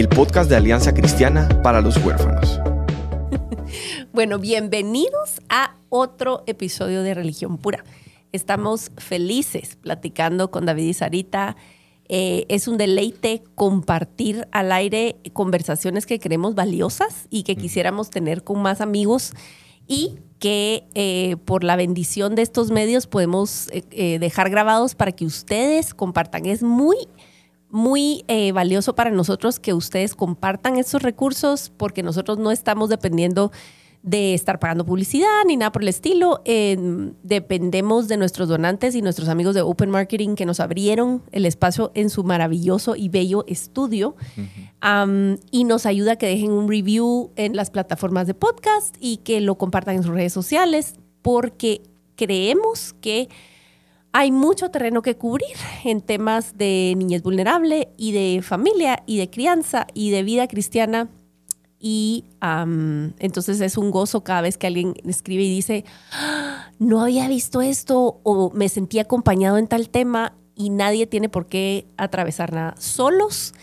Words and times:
el 0.00 0.08
podcast 0.08 0.48
de 0.48 0.56
Alianza 0.56 0.94
Cristiana 0.94 1.46
para 1.62 1.82
los 1.82 1.98
Huérfanos. 1.98 2.58
Bueno, 4.12 4.38
bienvenidos 4.38 5.40
a 5.50 5.76
otro 5.88 6.42
episodio 6.46 7.02
de 7.02 7.14
Religión 7.14 7.58
Pura. 7.58 7.84
Estamos 8.32 8.90
felices 8.96 9.76
platicando 9.76 10.50
con 10.50 10.66
David 10.66 10.88
y 10.88 10.92
Sarita. 10.94 11.56
Eh, 12.08 12.46
es 12.48 12.66
un 12.66 12.76
deleite 12.76 13.44
compartir 13.54 14.48
al 14.50 14.72
aire 14.72 15.16
conversaciones 15.32 16.06
que 16.06 16.18
creemos 16.18 16.54
valiosas 16.54 17.28
y 17.30 17.44
que 17.44 17.54
quisiéramos 17.54 18.10
tener 18.10 18.42
con 18.42 18.60
más 18.60 18.80
amigos 18.80 19.34
y 19.86 20.16
que 20.38 20.84
eh, 20.94 21.36
por 21.44 21.62
la 21.62 21.76
bendición 21.76 22.34
de 22.34 22.42
estos 22.42 22.70
medios 22.70 23.06
podemos 23.06 23.68
eh, 23.70 24.18
dejar 24.18 24.50
grabados 24.50 24.94
para 24.94 25.12
que 25.12 25.26
ustedes 25.26 25.94
compartan. 25.94 26.46
Es 26.46 26.62
muy 26.62 26.96
muy 27.70 28.24
eh, 28.28 28.52
valioso 28.52 28.94
para 28.94 29.10
nosotros 29.10 29.60
que 29.60 29.74
ustedes 29.74 30.14
compartan 30.14 30.76
estos 30.76 31.02
recursos 31.02 31.72
porque 31.76 32.02
nosotros 32.02 32.38
no 32.38 32.50
estamos 32.50 32.88
dependiendo 32.88 33.52
de 34.02 34.32
estar 34.32 34.58
pagando 34.58 34.86
publicidad 34.86 35.44
ni 35.46 35.56
nada 35.56 35.72
por 35.72 35.82
el 35.82 35.88
estilo. 35.88 36.42
dependemos 37.22 38.08
de 38.08 38.16
nuestros 38.16 38.48
donantes 38.48 38.94
y 38.94 39.02
nuestros 39.02 39.28
amigos 39.28 39.54
de 39.54 39.60
Open 39.60 39.90
Marketing 39.90 40.36
que 40.36 40.46
nos 40.46 40.58
abrieron 40.60 41.22
el 41.32 41.44
espacio 41.44 41.92
en 41.94 42.08
su 42.08 42.24
maravilloso 42.24 42.96
y 42.96 43.08
bello 43.08 43.44
estudio 43.46 44.16
y 45.50 45.64
nos 45.64 45.86
ayuda 45.86 46.12
a 46.12 46.16
que 46.16 46.26
dejen 46.26 46.50
un 46.52 46.68
review 46.68 47.30
en 47.36 47.56
las 47.56 47.70
plataformas 47.70 48.26
de 48.26 48.34
podcast 48.34 48.96
y 49.00 49.18
que 49.18 49.40
lo 49.40 49.56
compartan 49.56 49.96
en 49.96 50.02
sus 50.02 50.12
redes 50.12 50.32
sociales 50.32 50.94
porque 51.20 51.82
creemos 52.16 52.94
que 53.00 53.28
hay 54.12 54.32
mucho 54.32 54.70
terreno 54.70 55.02
que 55.02 55.16
cubrir 55.16 55.56
en 55.84 56.00
temas 56.00 56.56
de 56.56 56.94
niñez 56.96 57.22
vulnerable 57.22 57.90
y 57.96 58.12
de 58.12 58.42
familia 58.42 59.02
y 59.06 59.18
de 59.18 59.30
crianza 59.30 59.86
y 59.94 60.10
de 60.10 60.22
vida 60.22 60.48
cristiana. 60.48 61.08
Y 61.78 62.24
entonces 63.18 63.60
es 63.60 63.78
un 63.78 63.90
gozo 63.90 64.22
cada 64.22 64.42
vez 64.42 64.58
que 64.58 64.66
alguien 64.66 64.94
escribe 65.06 65.44
y 65.44 65.54
dice, 65.54 65.84
ah, 66.12 66.70
no 66.78 67.00
había 67.00 67.26
visto 67.28 67.62
esto 67.62 68.20
o 68.22 68.50
me 68.52 68.68
sentí 68.68 68.98
acompañado 68.98 69.56
en 69.56 69.66
tal 69.66 69.88
tema 69.88 70.34
y 70.54 70.68
nadie 70.68 71.06
tiene 71.06 71.30
por 71.30 71.46
qué 71.46 71.86
atravesar 71.96 72.52
nada 72.52 72.74
solos. 72.78 73.54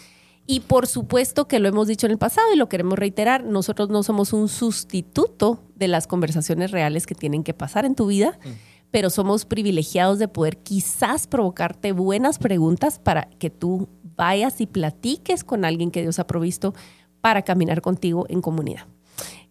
Y 0.48 0.62
por 0.62 0.88
supuesto 0.88 1.48
que 1.48 1.60
lo 1.60 1.68
hemos 1.68 1.88
dicho 1.88 2.08
en 2.08 2.14
el 2.14 2.18
pasado 2.18 2.54
y 2.54 2.56
lo 2.56 2.70
queremos 2.70 2.98
reiterar, 2.98 3.44
nosotros 3.44 3.90
no 3.90 4.02
somos 4.02 4.34
un 4.34 4.48
sustituto 4.48 5.60
de 5.76 5.90
las 5.90 6.08
conversaciones 6.08 6.72
reales 6.72 7.06
que 7.06 7.16
tienen 7.16 7.44
que 7.44 7.54
pasar 7.54 7.86
en 7.86 7.96
tu 7.96 8.08
vida. 8.08 8.40
Mm 8.44 8.77
pero 8.98 9.12
somos 9.12 9.46
privilegiados 9.46 10.18
de 10.18 10.28
poder 10.28 10.58
quizás 10.58 11.28
provocarte 11.28 11.92
buenas 11.92 12.40
preguntas 12.40 12.98
para 12.98 13.30
que 13.38 13.52
tú 13.52 13.90
vayas 14.16 14.60
y 14.60 14.66
platiques 14.66 15.44
con 15.44 15.66
alguien 15.66 15.92
que 15.92 16.02
Dios 16.02 16.18
ha 16.18 16.26
provisto 16.26 16.74
para 17.22 17.44
caminar 17.44 17.82
contigo 17.82 18.26
en 18.28 18.42
comunidad. 18.42 18.88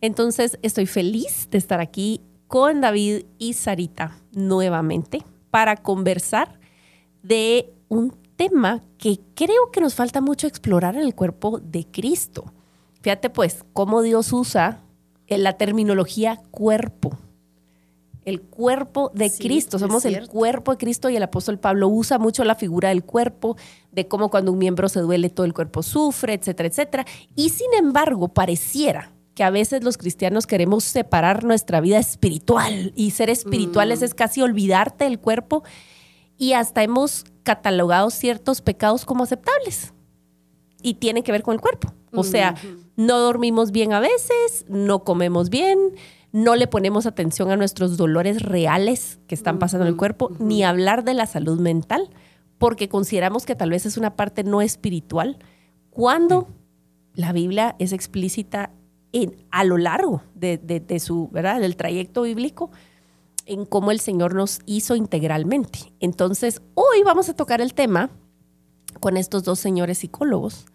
Entonces, 0.00 0.58
estoy 0.62 0.86
feliz 0.86 1.46
de 1.48 1.58
estar 1.58 1.78
aquí 1.78 2.22
con 2.48 2.80
David 2.80 3.26
y 3.38 3.52
Sarita 3.52 4.18
nuevamente 4.32 5.22
para 5.52 5.76
conversar 5.76 6.58
de 7.22 7.72
un 7.86 8.16
tema 8.34 8.82
que 8.98 9.20
creo 9.36 9.70
que 9.72 9.80
nos 9.80 9.94
falta 9.94 10.20
mucho 10.20 10.48
explorar 10.48 10.96
en 10.96 11.02
el 11.02 11.14
cuerpo 11.14 11.60
de 11.60 11.86
Cristo. 11.86 12.52
Fíjate 13.00 13.30
pues 13.30 13.64
cómo 13.72 14.02
Dios 14.02 14.32
usa 14.32 14.80
la 15.28 15.52
terminología 15.52 16.42
cuerpo 16.50 17.16
el 18.26 18.42
cuerpo 18.42 19.12
de 19.14 19.30
Cristo, 19.30 19.78
somos 19.78 20.04
el 20.04 20.26
cuerpo 20.28 20.72
de 20.72 20.78
Cristo 20.78 21.08
y 21.08 21.16
el 21.16 21.22
apóstol 21.22 21.60
Pablo 21.60 21.88
usa 21.88 22.18
mucho 22.18 22.42
la 22.42 22.56
figura 22.56 22.88
del 22.88 23.04
cuerpo, 23.04 23.56
de 23.92 24.08
cómo 24.08 24.30
cuando 24.30 24.50
un 24.50 24.58
miembro 24.58 24.88
se 24.88 24.98
duele 24.98 25.30
todo 25.30 25.46
el 25.46 25.54
cuerpo 25.54 25.84
sufre, 25.84 26.34
etcétera, 26.34 26.68
etcétera. 26.68 27.06
Y 27.36 27.50
sin 27.50 27.72
embargo, 27.78 28.26
pareciera 28.28 29.12
que 29.36 29.44
a 29.44 29.50
veces 29.50 29.84
los 29.84 29.96
cristianos 29.96 30.48
queremos 30.48 30.82
separar 30.82 31.44
nuestra 31.44 31.80
vida 31.80 31.98
espiritual 31.98 32.92
y 32.96 33.12
ser 33.12 33.30
espirituales 33.30 34.00
mm. 34.00 34.04
es 34.04 34.14
casi 34.14 34.42
olvidarte 34.42 35.04
del 35.04 35.20
cuerpo 35.20 35.62
y 36.36 36.54
hasta 36.54 36.82
hemos 36.82 37.26
catalogado 37.44 38.10
ciertos 38.10 38.60
pecados 38.60 39.04
como 39.04 39.22
aceptables 39.22 39.94
y 40.82 40.94
tiene 40.94 41.22
que 41.22 41.30
ver 41.30 41.44
con 41.44 41.54
el 41.54 41.60
cuerpo. 41.60 41.92
O 42.12 42.24
sea, 42.24 42.54
no 42.96 43.18
dormimos 43.18 43.72
bien 43.72 43.92
a 43.92 44.00
veces, 44.00 44.64
no 44.68 45.04
comemos 45.04 45.50
bien, 45.50 45.78
no 46.32 46.56
le 46.56 46.66
ponemos 46.66 47.06
atención 47.06 47.50
a 47.50 47.56
nuestros 47.56 47.96
dolores 47.96 48.42
reales 48.42 49.18
que 49.26 49.34
están 49.34 49.58
pasando 49.58 49.86
en 49.86 49.92
el 49.92 49.96
cuerpo, 49.96 50.32
ni 50.38 50.64
hablar 50.64 51.04
de 51.04 51.14
la 51.14 51.26
salud 51.26 51.60
mental, 51.60 52.10
porque 52.58 52.88
consideramos 52.88 53.46
que 53.46 53.54
tal 53.54 53.70
vez 53.70 53.86
es 53.86 53.96
una 53.96 54.16
parte 54.16 54.44
no 54.44 54.62
espiritual, 54.62 55.38
cuando 55.90 56.48
la 57.14 57.32
Biblia 57.32 57.76
es 57.78 57.92
explícita 57.92 58.70
en, 59.12 59.34
a 59.50 59.64
lo 59.64 59.78
largo 59.78 60.22
de, 60.34 61.00
su, 61.00 61.28
¿verdad? 61.32 61.60
del 61.60 61.76
trayecto 61.76 62.22
bíblico 62.22 62.70
en 63.46 63.64
cómo 63.64 63.90
el 63.90 64.00
Señor 64.00 64.34
nos 64.34 64.60
hizo 64.66 64.96
integralmente. 64.96 65.92
Entonces, 66.00 66.60
hoy 66.74 67.02
vamos 67.04 67.28
a 67.28 67.34
tocar 67.34 67.60
el 67.60 67.74
tema 67.74 68.10
con 69.00 69.16
estos 69.16 69.44
dos 69.44 69.58
señores 69.58 69.98
psicólogos 69.98 70.66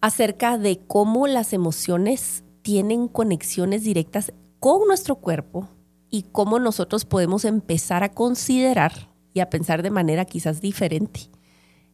acerca 0.00 0.58
de 0.58 0.80
cómo 0.86 1.26
las 1.26 1.52
emociones 1.52 2.44
tienen 2.62 3.08
conexiones 3.08 3.84
directas 3.84 4.32
con 4.60 4.86
nuestro 4.86 5.16
cuerpo 5.16 5.68
y 6.10 6.22
cómo 6.32 6.58
nosotros 6.58 7.04
podemos 7.04 7.44
empezar 7.44 8.02
a 8.02 8.12
considerar 8.12 9.10
y 9.32 9.40
a 9.40 9.50
pensar 9.50 9.82
de 9.82 9.90
manera 9.90 10.24
quizás 10.24 10.60
diferente 10.60 11.30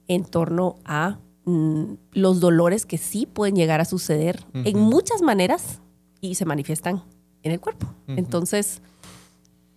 en 0.07 0.25
torno 0.25 0.77
a 0.85 1.19
mm, 1.45 1.95
los 2.13 2.41
dolores 2.41 2.87
que 2.87 2.99
sí 2.99 3.27
pueden 3.27 3.57
llegar 3.57 3.81
a 3.81 3.85
suceder 3.85 4.45
en 4.55 4.79
muchas 4.79 5.23
maneras 5.23 5.81
y 6.21 6.37
se 6.37 6.45
manifiestan 6.45 7.03
en 7.43 7.53
el 7.53 7.61
cuerpo. 7.61 7.89
Entonces, 8.07 8.81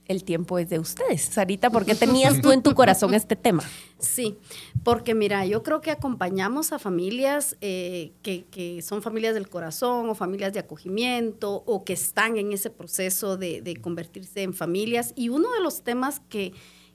el 0.08 0.24
tiempo 0.24 0.60
es 0.60 0.70
de 0.70 0.80
ustedes. 0.80 1.22
Sarita, 1.22 1.70
¿por 1.70 1.86
qué 1.86 1.96
tenías 1.96 2.42
tú 2.42 2.52
en 2.52 2.62
tu 2.62 2.74
corazón 2.74 3.14
este 3.16 3.36
tema? 3.36 3.64
Sí, 4.00 4.38
porque 4.84 5.16
mira, 5.16 5.46
yo 5.46 5.64
creo 5.64 5.82
que 5.82 5.92
acompañamos 5.92 6.72
a 6.72 6.80
familias 6.80 7.58
eh, 7.62 8.12
que, 8.22 8.82
son 8.82 9.02
familias 9.02 9.34
del 9.34 9.50
corazón 9.50 10.10
o 10.10 10.16
familias 10.16 10.54
de 10.54 10.60
acogimiento 10.60 11.64
o 11.66 11.84
que 11.84 11.94
están 11.94 12.38
en 12.38 12.52
ese 12.52 12.70
proceso 12.70 13.38
de, 13.38 13.78
convertirse 13.82 14.44
en 14.44 14.54
familias. 14.54 15.14
Y 15.16 15.30
uno 15.30 15.52
de 15.52 15.62
los 15.62 15.84
temas 15.84 16.22
que, 16.30 16.54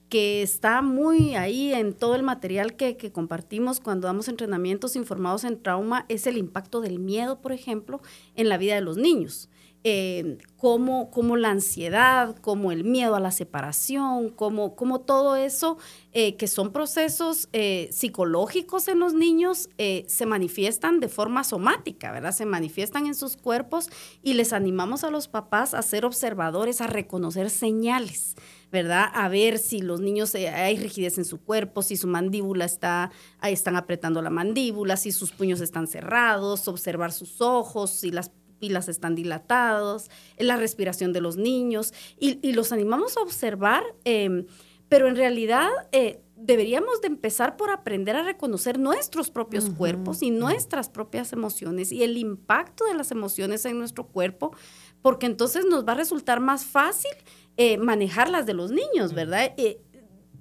que 0.09 0.43
está 0.43 0.82
muy 0.82 1.34
ahí 1.34 1.72
en 1.72 1.93
todo 1.93 2.15
el 2.15 2.22
material 2.22 2.76
que, 2.76 2.97
que, 2.97 3.12
compartimos 3.12 3.81
cuando 3.81 4.06
damos 4.06 4.28
entrenamientos 4.28 4.94
informados 4.94 5.44
en 5.44 5.60
trauma 5.60 6.06
es 6.09 6.26
el 6.26 6.37
impacto 6.37 6.81
del 6.81 6.99
miedo, 6.99 7.41
por 7.41 7.53
ejemplo, 7.53 8.00
en 8.37 8.49
la 8.49 8.56
vida 8.56 8.75
de 8.75 8.82
los 8.82 8.97
niños. 8.97 9.49
Eh, 9.83 10.37
como, 10.59 11.37
la 11.39 11.49
ansiedad, 11.49 12.37
como 12.37 12.71
el 12.71 12.85
miedo 12.85 13.15
a 13.15 13.21
la 13.21 13.31
separación, 13.31 14.29
como, 14.29 14.77
como 14.77 15.01
todo 15.01 15.37
eso, 15.37 15.79
eh, 16.13 16.37
que 16.37 16.49
son 16.49 16.71
procesos 16.71 17.49
eh, 17.55 17.89
psicológicos 17.91 18.89
en 18.89 18.99
los 18.99 19.15
niños, 19.15 19.71
se 19.79 20.27
manifiestan 20.27 21.01
de 21.01 21.09
forma 21.09 21.45
somática, 21.45 22.13
¿verdad? 22.13 22.33
Se 22.33 22.45
manifiestan 22.45 23.07
en 23.07 23.15
sus 23.15 23.39
cuerpos 23.39 23.88
y 24.23 24.35
les 24.35 24.53
animamos 24.53 25.03
a 25.03 25.11
los 25.11 25.29
papás 25.29 25.73
a 25.73 25.81
ser 25.81 26.05
observadores, 26.05 26.83
a 26.83 26.87
reconocer 26.87 27.49
señales. 27.49 28.37
¿verdad? 28.73 29.06
A 29.15 29.29
ver 29.29 29.59
si 29.59 29.81
los 29.81 30.00
niños 30.00 30.33
hay 30.37 30.76
rigidez 30.76 31.19
en 31.19 31.25
su 31.25 31.41
cuerpo, 31.41 31.83
si 31.83 31.97
su 31.97 32.06
mandíbula 32.06 32.65
está, 32.65 33.11
ahí 33.41 33.53
están 33.53 33.75
apretando 33.75 34.23
la 34.23 34.31
mandíbula, 34.31 34.97
si 34.97 35.11
sus 35.11 35.33
puños 35.33 35.61
están 35.61 35.88
cerrados, 35.88 36.69
observar 36.69 37.11
sus 37.11 37.41
ojos, 37.41 37.91
si 37.91 38.12
las 38.12 38.31
pilas 38.61 38.89
están 38.89 39.17
dilatados, 39.17 40.11
en 40.37 40.47
la 40.47 40.57
respiración 40.57 41.12
de 41.12 41.21
los 41.21 41.37
niños, 41.37 41.93
y, 42.19 42.53
los 42.53 42.73
animamos 42.73 43.17
a 43.17 43.23
observar, 43.23 43.83
em, 44.05 44.47
pero 44.89 45.09
en 45.09 45.17
realidad 45.17 45.69
eh, 45.93 46.21
deberíamos 46.37 47.01
de 47.01 47.09
empezar 47.09 47.57
por 47.57 47.71
aprender 47.71 48.17
a 48.17 48.23
reconocer 48.23 48.79
nuestros 48.79 49.31
propios 49.31 49.71
cuerpos 49.71 50.23
y 50.23 50.31
nuestras 50.31 50.89
propias 50.89 51.33
emociones 51.33 51.93
y 51.93 52.03
el 52.03 52.17
impacto 52.17 52.85
de 52.87 52.95
las 52.95 53.11
emociones 53.11 53.65
en 53.67 53.79
nuestro 53.79 54.07
cuerpo, 54.07 54.55
porque 55.03 55.27
entonces 55.27 55.65
nos 55.67 55.87
va 55.87 55.93
a 55.93 55.97
resultar 55.97 56.41
más 56.41 56.65
fácil 56.65 57.11
eh, 57.57 57.77
manejar 57.77 58.31
las 58.31 58.47
de 58.47 58.55
los 58.55 58.71
niños, 58.71 59.12
¿verdad? 59.12 59.53
Eh, 59.59 59.81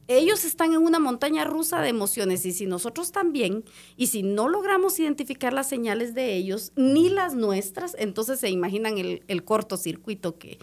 ellos 0.10 0.44
están 0.44 0.74
en 0.74 0.82
una 0.82 0.98
montaña 0.98 1.44
rusa 1.46 1.82
de 1.82 1.90
emociones 1.90 2.44
y 2.44 2.52
si 2.52 2.66
nosotros 2.66 3.12
también, 3.12 3.64
y 3.96 4.08
si 4.08 4.24
no 4.24 4.50
logramos 4.50 5.00
identificar 5.00 5.54
las 5.54 5.70
señales 5.70 6.16
de 6.16 6.34
ellos, 6.34 6.72
ni 6.76 7.10
las 7.10 7.36
nuestras, 7.36 7.96
entonces 8.00 8.40
se 8.40 8.50
imaginan 8.50 8.98
el, 8.98 9.44
cortocircuito 9.44 10.40
que, 10.40 10.58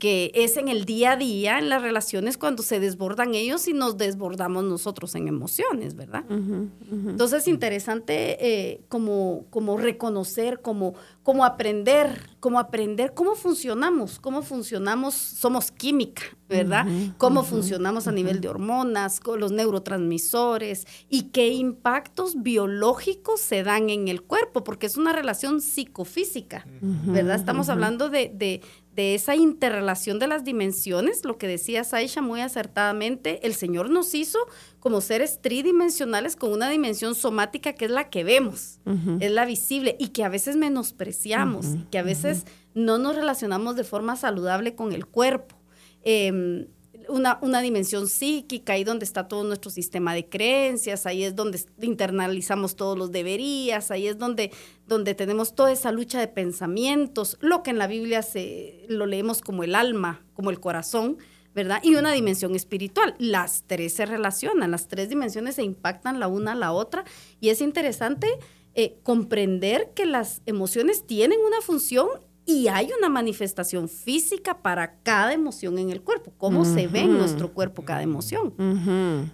que 0.00 0.32
es 0.34 0.56
en 0.56 0.68
el 0.68 0.86
día 0.86 1.12
a 1.12 1.16
día, 1.16 1.58
en 1.58 1.68
las 1.68 1.82
relaciones, 1.82 2.38
cuando 2.38 2.62
se 2.62 2.80
desbordan 2.80 3.34
ellos 3.34 3.68
y 3.68 3.74
nos 3.74 3.98
desbordamos 3.98 4.64
nosotros 4.64 5.14
en 5.14 5.28
emociones, 5.28 5.94
¿verdad? 5.94 6.24
Entonces 6.30 7.42
es 7.42 7.48
interesante 7.48 8.38
eh, 8.40 8.80
como, 8.88 9.44
como 9.50 9.76
reconocer, 9.76 10.62
como, 10.62 10.94
como 11.22 11.44
aprender, 11.44 12.30
como 12.40 12.58
aprender 12.58 13.12
cómo 13.12 13.34
funcionamos, 13.34 14.18
cómo 14.18 14.40
funcionamos, 14.40 15.14
somos 15.14 15.70
química, 15.70 16.22
¿verdad? 16.48 16.86
Cómo 17.18 17.44
funcionamos 17.44 18.08
a 18.08 18.12
nivel 18.12 18.40
de 18.40 18.48
hormonas, 18.48 19.20
con 19.20 19.38
los 19.38 19.52
neurotransmisores 19.52 20.86
y 21.10 21.24
qué 21.24 21.50
impactos 21.50 22.42
biológicos 22.42 23.38
se 23.40 23.62
dan 23.62 23.90
en 23.90 24.08
el 24.08 24.22
cuerpo, 24.22 24.64
porque 24.64 24.86
es 24.86 24.96
una 24.96 25.12
relación 25.12 25.60
psicofísica, 25.60 26.66
¿verdad? 26.80 27.36
Estamos 27.36 27.68
hablando 27.68 28.08
de, 28.08 28.32
de 28.34 28.62
de 29.00 29.14
esa 29.14 29.34
interrelación 29.34 30.18
de 30.18 30.26
las 30.26 30.44
dimensiones, 30.44 31.24
lo 31.24 31.38
que 31.38 31.46
decía 31.48 31.84
Saisha 31.84 32.20
muy 32.20 32.42
acertadamente, 32.42 33.46
el 33.46 33.54
Señor 33.54 33.88
nos 33.88 34.14
hizo 34.14 34.38
como 34.78 35.00
seres 35.00 35.40
tridimensionales 35.40 36.36
con 36.36 36.52
una 36.52 36.68
dimensión 36.68 37.14
somática 37.14 37.72
que 37.72 37.86
es 37.86 37.90
la 37.90 38.10
que 38.10 38.24
vemos, 38.24 38.78
es 39.20 39.30
la 39.30 39.46
visible 39.46 39.96
y 39.98 40.08
que 40.08 40.22
a 40.22 40.28
veces 40.28 40.56
menospreciamos, 40.56 41.66
que 41.90 41.98
a 41.98 42.02
veces 42.02 42.44
no 42.74 42.98
nos 42.98 43.16
relacionamos 43.16 43.74
de 43.74 43.84
forma 43.84 44.16
saludable 44.16 44.74
con 44.74 44.92
el 44.92 45.06
cuerpo. 45.06 45.56
Em, 46.02 46.66
una, 47.10 47.38
una, 47.42 47.60
dimensión 47.60 48.08
psíquica, 48.08 48.74
ahí 48.74 48.84
donde 48.84 49.04
está 49.04 49.28
todo 49.28 49.44
nuestro 49.44 49.70
sistema 49.70 50.14
de 50.14 50.28
creencias, 50.28 51.06
ahí 51.06 51.24
es 51.24 51.36
donde 51.36 51.60
internalizamos 51.80 52.76
todos 52.76 52.96
los 52.96 53.12
deberías, 53.12 53.90
ahí 53.90 54.06
es 54.06 54.18
donde, 54.18 54.50
donde 54.86 55.14
tenemos 55.14 55.54
toda 55.54 55.72
esa 55.72 55.92
lucha 55.92 56.20
de 56.20 56.28
pensamientos, 56.28 57.36
lo 57.40 57.62
que 57.62 57.70
en 57.70 57.78
la 57.78 57.86
Biblia 57.86 58.22
se, 58.22 58.86
lo 58.88 59.06
leemos 59.06 59.42
como 59.42 59.64
el 59.64 59.74
alma, 59.74 60.24
como 60.34 60.50
el 60.50 60.60
corazón, 60.60 61.18
¿verdad? 61.54 61.80
Y 61.82 61.96
una 61.96 62.12
dimensión 62.12 62.54
espiritual. 62.54 63.14
Las 63.18 63.64
tres 63.66 63.94
se 63.94 64.06
relacionan, 64.06 64.70
las 64.70 64.88
tres 64.88 65.08
dimensiones 65.08 65.56
se 65.56 65.64
impactan 65.64 66.20
la 66.20 66.28
una 66.28 66.52
a 66.52 66.56
la 66.56 66.72
otra 66.72 67.04
y 67.40 67.48
es 67.48 67.60
interesante 67.60 68.28
eh, 68.74 68.98
comprender 69.02 69.90
que 69.94 70.06
las 70.06 70.42
emociones 70.46 71.04
tienen 71.06 71.40
una 71.44 71.60
función 71.60 72.08
y 72.46 72.68
hay 72.68 72.90
una 72.98 73.08
manifestación 73.08 73.88
física 73.88 74.62
para 74.62 74.98
cada 75.02 75.32
emoción 75.32 75.78
en 75.78 75.90
el 75.90 76.02
cuerpo, 76.02 76.32
cómo 76.36 76.64
se 76.64 76.86
ve 76.86 77.00
en 77.00 77.16
nuestro 77.16 77.52
cuerpo 77.52 77.84
cada 77.84 78.02
emoción. 78.02 78.54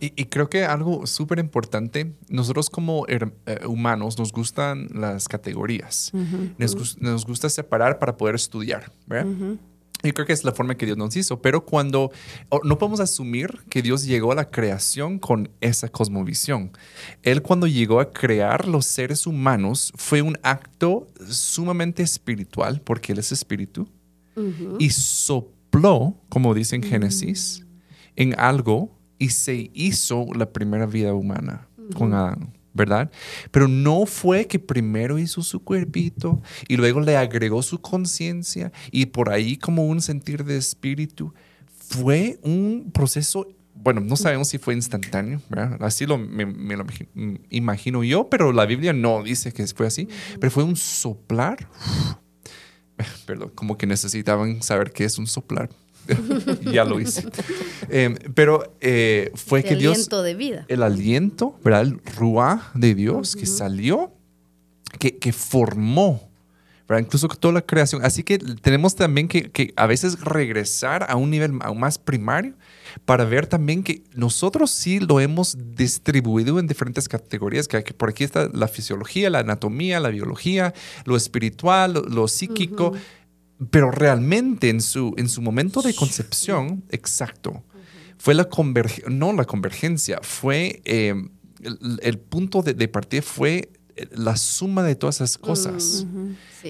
y, 0.01 0.25
creo 0.27 0.51
que 0.51 0.65
algo 0.65 1.07
súper 1.07 1.39
importante, 1.39 2.15
nosotros 2.29 2.69
como 2.71 3.07
eh, 3.09 3.21
humanos 3.67 4.19
nos 4.19 4.33
gustan 4.33 4.89
las 4.93 5.29
categorías, 5.29 6.13
nos, 6.59 7.01
nos, 7.01 7.27
gusta 7.27 7.49
separar 7.49 7.99
para 7.99 8.17
poder 8.17 8.35
estudiar, 8.35 8.93
¿verdad? 9.07 9.59
Yo 10.03 10.13
creo 10.15 10.27
que 10.27 10.33
es 10.33 10.45
la 10.45 10.53
forma 10.53 10.77
que 10.77 10.87
Dios 10.87 10.99
nos 10.99 11.17
hizo, 11.17 11.41
pero 11.41 11.65
cuando 11.65 12.13
no 12.65 12.79
podemos 12.79 13.01
asumir 13.01 13.65
que 13.71 13.83
Dios 13.83 14.05
llegó 14.05 14.33
a 14.33 14.35
la 14.35 14.51
creación 14.51 15.19
con 15.19 15.49
esa 15.61 15.89
cosmovisión. 15.89 16.71
Él 17.23 17.43
cuando 17.43 17.67
llegó 17.67 17.99
a 18.01 18.13
crear 18.13 18.69
los 18.69 18.87
seres 18.87 19.27
humanos 19.27 19.93
fue 19.97 20.23
un 20.23 20.39
acto 20.43 21.09
sumamente 21.29 22.03
espiritual, 22.03 22.81
porque 22.83 23.13
Él 23.13 23.19
es 23.19 23.33
espíritu, 23.33 23.89
y 24.79 24.91
sopló, 24.91 26.15
como 26.29 26.53
dice 26.53 26.77
en 26.77 26.83
Génesis, 26.83 27.65
en 28.17 28.39
algo 28.39 28.97
y 29.19 29.31
se 29.31 29.71
hizo 29.73 30.27
la 30.35 30.53
primera 30.53 30.87
vida 30.87 31.15
humana 31.15 31.69
con 31.97 32.13
Adán. 32.13 32.56
¿Verdad? 32.77 33.11
Pero 33.51 33.67
no 33.67 34.07
fue 34.07 34.47
que 34.47 34.59
primero 34.59 35.19
hizo 35.19 35.43
su 35.43 35.61
cuerpito 35.61 36.41
y 36.69 36.77
luego 36.77 37.01
le 37.01 37.17
agregó 37.17 37.63
su 37.63 37.81
conciencia 37.81 38.71
y 38.91 39.07
por 39.07 39.31
ahí 39.31 39.57
como 39.57 39.87
un 39.87 40.01
sentir 40.01 40.45
de 40.45 40.57
espíritu. 40.57 41.33
Fue 41.89 42.39
un 42.43 42.91
proceso, 42.93 43.49
bueno, 43.75 44.01
no 44.01 44.17
sabemos 44.17 44.49
si 44.49 44.59
fue 44.59 44.75
instantáneo, 44.75 45.41
¿verdad? 45.49 45.79
Así 45.81 46.07
lo, 46.07 46.19
me, 46.19 46.45
lo 46.77 46.85
imagino 47.51 48.05
yo, 48.05 48.29
pero 48.29 48.53
la 48.53 48.67
Biblia 48.67 48.93
no 48.93 49.23
dice 49.23 49.53
que 49.53 49.67
fue 49.69 49.87
así, 49.87 50.09
pero 50.41 50.51
fue 50.51 50.65
un 50.65 50.77
soplar. 50.77 51.69
Perdón, 53.27 53.53
como 53.55 53.77
que 53.77 53.87
necesitaban 53.87 54.63
saber 54.63 54.91
qué 54.91 55.05
es 55.05 55.19
un 55.19 55.27
soplar. 55.27 55.69
ya 56.73 56.85
lo 56.85 57.01
hice. 57.01 57.27
Em, 57.89 58.17
pero 58.35 58.77
eh, 58.81 59.31
fue 59.35 59.63
que 59.63 59.77
Dios... 59.77 59.95
El 59.95 60.01
aliento 60.01 60.23
de 60.23 60.35
vida. 60.35 60.65
El 60.69 60.83
aliento, 60.83 61.59
¿verdad? 61.65 61.83
El 61.83 62.01
ruá 62.17 62.71
de 62.75 62.95
Dios 62.95 63.37
que 63.37 63.47
salió, 63.47 64.13
que, 64.99 65.17
que 65.19 65.33
formó, 65.33 66.29
¿verdad? 66.89 67.05
Incluso 67.05 67.29
toda 67.29 67.55
la 67.55 67.63
creación. 67.63 68.05
Así 68.05 68.23
que 68.23 68.39
tenemos 68.39 68.95
también 68.95 69.29
que, 69.29 69.51
que, 69.51 69.73
a 69.77 69.87
veces 69.87 70.21
regresar 70.21 71.07
a 71.09 71.17
un 71.17 71.31
nivel 71.31 71.59
aún 71.63 71.81
más 71.81 71.99
primario 71.99 72.55
para 73.05 73.25
ver 73.25 73.47
también 73.47 73.83
que 73.83 74.03
nosotros 74.15 74.71
sí 74.71 75.01
lo 75.01 75.21
hemos 75.21 75.57
distribuido 75.75 76.59
en 76.59 76.67
diferentes 76.67 77.09
categorías, 77.09 77.69
que 77.69 77.83
por 77.83 78.11
aquí 78.11 78.25
está 78.25 78.49
la 78.53 78.69
fisiología, 78.69 79.31
la 79.31 79.41
anatomía, 79.41 80.01
la 80.01 80.09
biología, 80.09 80.73
lo 81.05 81.17
espiritual, 81.17 81.93
lo, 81.93 82.29
psíquico 82.29 82.93
pero 83.71 83.91
realmente 83.91 84.69
en 84.69 84.81
su, 84.81 85.15
en 85.17 85.29
su 85.29 85.41
momento 85.41 85.83
de 85.83 85.95
concepción, 85.95 86.85
exacto, 86.91 87.65
fue 88.19 88.35
la 88.35 88.45
convergencia, 88.45 89.11
no 89.11 89.33
la 89.33 89.45
convergencia, 89.45 90.21
fue 90.23 90.83
eh, 90.85 91.15
el, 92.03 92.19
punto 92.19 92.63
de, 92.63 92.89
partida 92.89 93.23
fue 93.23 93.71
eh, 93.97 94.09
la 94.13 94.37
suma 94.37 94.83
de 94.83 94.95
todas 94.95 95.17
esas 95.17 95.39
cosas. 95.39 96.07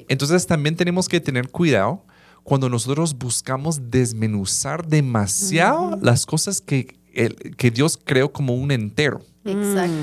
Entonces 0.08 0.46
también 0.46 0.76
tenemos 0.76 1.08
que 1.08 1.20
tener 1.20 1.48
cuidado 1.48 2.04
cuando 2.42 2.68
nosotros 2.68 3.16
buscamos 3.18 3.90
desmenuzar 3.90 4.86
demasiado 4.86 5.98
las 6.00 6.26
cosas 6.26 6.60
que, 6.60 6.96
que 7.56 7.70
Dios 7.70 7.98
creó 8.02 8.32
como 8.32 8.54
un 8.54 8.70
entero. 8.70 9.20
Exacto. 9.44 9.94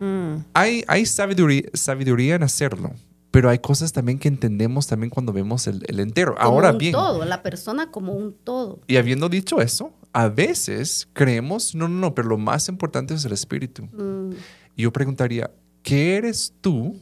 Mm. 0.00 0.44
Hay, 0.52 0.84
hay 0.88 1.06
sabiduría, 1.06 1.62
sabiduría 1.72 2.34
en 2.34 2.42
hacerlo 2.42 2.92
pero 3.36 3.50
hay 3.50 3.58
cosas 3.58 3.92
también 3.92 4.18
que 4.18 4.28
entendemos 4.28 4.86
también 4.86 5.10
cuando 5.10 5.30
vemos 5.30 5.66
el, 5.66 6.00
entero. 6.00 6.34
Como 6.36 6.42
Ahora 6.42 6.72
un 6.72 6.78
bien. 6.78 6.92
todo, 6.92 7.22
la 7.26 7.42
persona 7.42 7.90
como 7.90 8.14
un 8.14 8.32
todo. 8.32 8.80
Y 8.86 8.96
habiendo 8.96 9.28
dicho 9.28 9.60
eso, 9.60 9.92
a 10.14 10.30
veces 10.30 11.06
creemos, 11.12 11.74
no, 11.74 11.86
no, 11.86 12.00
no, 12.00 12.14
pero 12.14 12.28
lo 12.28 12.38
más 12.38 12.70
importante 12.70 13.12
es 13.12 13.26
el 13.26 13.32
espíritu. 13.32 13.82
Mm. 13.92 14.30
Y 14.74 14.84
yo 14.84 14.90
preguntaría, 14.90 15.50
¿qué 15.82 16.16
eres 16.16 16.54
tú? 16.62 16.98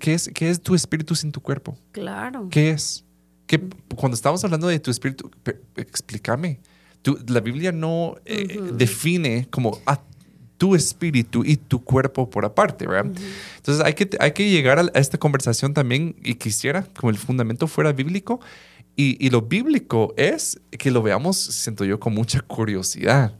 ¿Qué 0.00 0.14
es, 0.14 0.30
¿Qué 0.34 0.48
es 0.48 0.62
tu 0.62 0.74
espíritu 0.74 1.14
sin 1.14 1.30
tu 1.30 1.42
cuerpo? 1.42 1.76
Claro. 1.92 2.48
¿Qué 2.50 2.70
es? 2.70 3.04
¿Qué, 3.46 3.60
cuando 3.96 4.14
estamos 4.14 4.42
hablando 4.44 4.66
de 4.66 4.80
tu 4.80 4.90
espíritu, 4.90 5.30
explícame. 5.76 6.58
la 7.28 7.40
Biblia 7.40 7.70
no 7.70 8.14
eh, 8.24 8.58
define 8.72 9.46
como, 9.50 9.78
ah, 9.84 10.00
tu 10.58 10.74
espíritu 10.74 11.44
y 11.44 11.56
tu 11.56 11.82
cuerpo 11.84 12.30
por 12.30 12.44
aparte, 12.44 12.86
¿verdad? 12.86 13.12
Entonces 13.56 13.84
hay 13.84 13.94
que, 13.94 14.10
hay 14.18 14.32
que 14.32 14.48
llegar 14.48 14.78
a, 14.78 14.98
esta 14.98 15.18
conversación 15.18 15.74
también 15.74 16.16
y 16.22 16.34
quisiera 16.34 16.86
como 16.98 17.10
el 17.10 17.18
fundamento 17.18 17.66
fuera 17.66 17.92
bíblico 17.92 18.40
y, 18.98 19.22
y, 19.24 19.28
lo 19.28 19.42
bíblico 19.42 20.14
es 20.16 20.58
que 20.70 20.90
lo 20.90 21.02
veamos, 21.02 21.36
siento 21.36 21.84
yo, 21.84 22.00
con 22.00 22.14
mucha 22.14 22.40
curiosidad, 22.40 23.34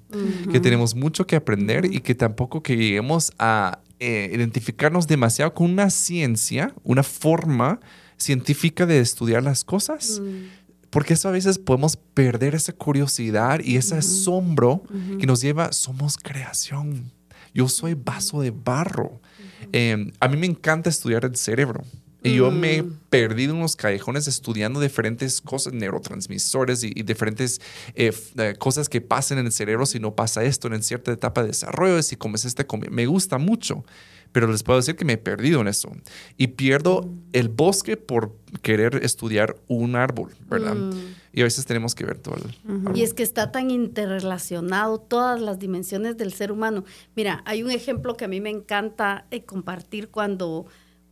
que 0.53 0.61
tenemos 0.61 0.95
mucho 0.95 1.27
que 1.27 1.35
aprender 1.35 1.87
y 1.87 2.01
que 2.01 2.15
tampoco 2.15 2.63
que 2.63 2.77
lleguemos 2.77 3.33
a 3.39 3.81
eh, 3.99 4.31
identificarnos 4.35 5.07
demasiado 5.07 5.55
con 5.55 5.71
una 5.71 5.89
ciencia, 5.89 6.75
una 6.85 7.03
forma 7.03 7.81
científica 8.19 8.85
de 8.85 9.01
estudiar 9.01 9.43
las 9.43 9.65
cosas, 9.65 10.21
porque 10.97 11.13
eso 11.13 11.29
a 11.29 11.33
veces 11.33 11.59
podemos 11.59 11.95
perder 11.95 12.55
esa 12.55 12.73
curiosidad 12.73 13.61
y 13.63 13.77
ese 13.77 13.97
asombro 13.97 14.83
que 15.21 15.27
nos 15.27 15.43
lleva, 15.43 15.71
somos 15.73 16.17
creación. 16.17 17.13
Yo 17.53 17.69
soy 17.69 17.93
vaso 17.93 18.41
de 18.41 18.51
barro. 18.51 19.21
Em, 19.73 20.11
a 20.21 20.27
mí 20.27 20.39
me 20.39 20.47
encanta 20.47 20.89
estudiar 20.89 21.27
el 21.27 21.37
cerebro. 21.37 21.85
Y 22.27 22.37
yo 22.37 22.51
me 22.51 22.77
he 22.77 22.83
mm. 22.83 22.99
perdido 23.11 23.55
en 23.55 23.61
los 23.61 23.77
callejones 23.77 24.29
estudiando 24.29 24.81
diferentes 24.81 25.41
cosas, 25.41 25.73
neurotransmisores 25.73 26.83
y, 26.85 26.91
diferentes 27.03 27.61
eh, 27.95 28.13
eh, 28.37 28.55
cosas 28.59 28.89
que 28.89 29.01
pasan 29.01 29.39
en 29.39 29.47
el 29.47 29.53
cerebro 29.53 29.87
si 29.87 30.01
no 30.01 30.15
pasa 30.15 30.45
esto 30.45 30.69
en 30.69 30.83
cierta 30.83 31.13
etapa 31.13 31.43
de 31.43 31.49
desarrollo, 31.49 32.03
si 32.03 32.17
comes 32.17 32.45
este, 32.45 32.67
me 32.91 33.07
gusta 33.07 33.39
mucho 33.39 33.85
pero 34.37 34.49
les 34.49 34.63
puedo 34.63 34.79
decir 34.79 34.97
que 34.97 35.07
me 35.07 35.15
he 35.15 35.17
perdido 35.17 35.63
en 35.63 35.69
eso. 35.69 35.91
Y 36.37 36.49
pierdo 36.49 37.09
el 37.33 37.49
bosque 37.49 37.97
por 37.97 38.37
querer 38.61 39.01
estudiar 39.03 39.57
un 39.67 39.97
árbol, 39.97 40.35
¿verdad? 40.47 40.75
Mm. 40.75 41.15
Y 41.33 41.41
a 41.41 41.45
veces 41.45 41.65
tenemos 41.65 41.95
que 41.95 42.05
ver 42.05 42.19
todo 42.19 42.37
el 42.37 42.97
Y 42.97 43.03
es 43.03 43.15
que 43.15 43.23
está 43.23 43.51
tan 43.51 43.71
interrelacionado 43.71 44.99
todas 44.99 45.41
las 45.41 45.59
dimensiones 45.59 46.19
del 46.19 46.35
ser 46.35 46.53
humano. 46.53 46.85
Mira, 47.15 47.43
hay 47.47 47.63
un 47.63 47.71
ejemplo 47.71 48.17
que 48.17 48.27
a 48.27 48.29
mí 48.29 48.43
me 48.43 48.51
encanta 48.51 49.27
eh, 49.31 49.45
compartir 49.45 50.09
cuando, 50.09 50.67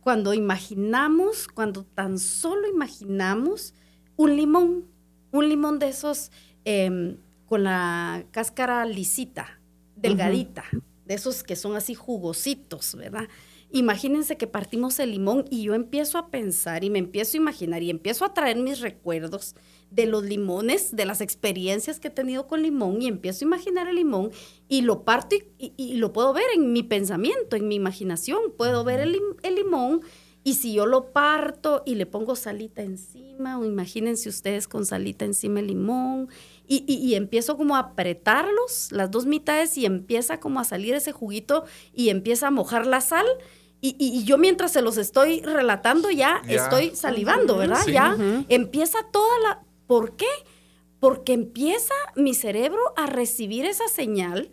cuando 0.05 0.35
imaginamos, 0.35 1.47
cuando 1.47 1.83
tan 1.83 2.19
solo 2.19 2.67
imaginamos 2.67 3.73
un 4.15 4.35
limón, 4.37 4.85
un 5.31 5.49
limón 5.49 5.79
de 5.79 5.89
esos... 5.89 6.31
Em, 6.63 7.17
con 7.45 7.63
la 7.63 8.25
cáscara 8.31 8.85
lisita, 8.85 9.59
delgadita, 9.95 10.63
de 11.05 11.13
esos 11.13 11.43
que 11.43 11.55
son 11.55 11.75
así 11.75 11.93
jugositos, 11.93 12.95
¿verdad? 12.95 13.27
Imagínense 13.75 14.37
que 14.37 14.47
partimos 14.47 14.99
el 14.99 15.11
limón 15.11 15.43
y 15.49 15.63
yo 15.63 15.73
empiezo 15.73 16.17
a 16.17 16.29
pensar 16.29 16.85
y 16.85 16.89
me 16.89 16.99
empiezo 16.99 17.35
a 17.35 17.41
imaginar 17.41 17.83
y 17.83 17.89
empiezo 17.89 18.23
a 18.23 18.33
traer 18.33 18.55
mis 18.55 18.79
recuerdos 18.79 19.53
de 19.91 20.05
los 20.05 20.23
limones, 20.23 20.95
de 20.95 21.05
las 21.05 21.19
experiencias 21.19 21.99
que 21.99 22.07
he 22.07 22.11
tenido 22.11 22.47
con 22.47 22.61
limón 22.61 23.01
y 23.01 23.07
empiezo 23.07 23.43
a 23.43 23.49
imaginar 23.49 23.89
el 23.89 23.95
limón 23.95 24.31
y 24.69 24.83
lo 24.83 25.03
parto 25.03 25.35
y, 25.57 25.95
lo 25.95 26.13
puedo 26.13 26.31
ver 26.31 26.45
en 26.55 26.71
mi 26.71 26.83
pensamiento, 26.83 27.57
en 27.57 27.67
mi 27.67 27.75
imaginación. 27.75 28.53
Puedo 28.55 28.85
ver 28.85 29.01
el, 29.01 29.19
el, 29.43 29.55
limón 29.55 29.99
y 30.45 30.53
si 30.53 30.73
yo 30.73 30.85
lo 30.85 31.11
parto 31.11 31.83
y 31.85 31.95
le 31.95 32.05
pongo 32.05 32.37
salita 32.37 32.81
encima, 32.81 33.59
o 33.59 33.65
imagínense 33.65 34.29
ustedes 34.29 34.69
con 34.69 34.85
salita 34.85 35.25
encima 35.25 35.59
el 35.59 35.67
limón 35.67 36.29
y, 36.65 36.85
y, 36.87 37.15
empiezo 37.15 37.57
como 37.57 37.75
a 37.75 37.79
apretarlos, 37.79 38.93
las 38.93 39.11
dos 39.11 39.25
mitades, 39.25 39.77
y 39.77 39.85
empieza 39.85 40.39
como 40.39 40.61
a 40.61 40.63
salir 40.63 40.93
ese 40.95 41.11
juguito 41.11 41.65
y 41.93 42.07
empieza 42.07 42.47
a 42.47 42.51
mojar 42.51 42.87
la 42.87 43.01
sal. 43.01 43.25
Y, 43.85 43.95
y, 43.99 44.23
yo 44.23 44.39
mientras 44.39 44.71
se 44.71 44.81
los 44.81 44.97
estoy 44.97 45.41
relatando 45.41 46.09
ya, 46.09 46.41
estoy 46.47 46.95
salivando, 46.95 47.57
¿verdad? 47.57 47.85
Ya 47.85 48.17
empieza 48.49 48.99
toda 49.11 49.39
la... 49.39 49.63
¿Por 49.85 50.15
qué? 50.15 50.25
Porque 50.99 51.33
empieza 51.33 51.93
mi 52.15 52.33
cerebro 52.33 52.79
a 52.95 53.05
recibir 53.05 53.65
esa 53.65 53.87
señal 53.87 54.49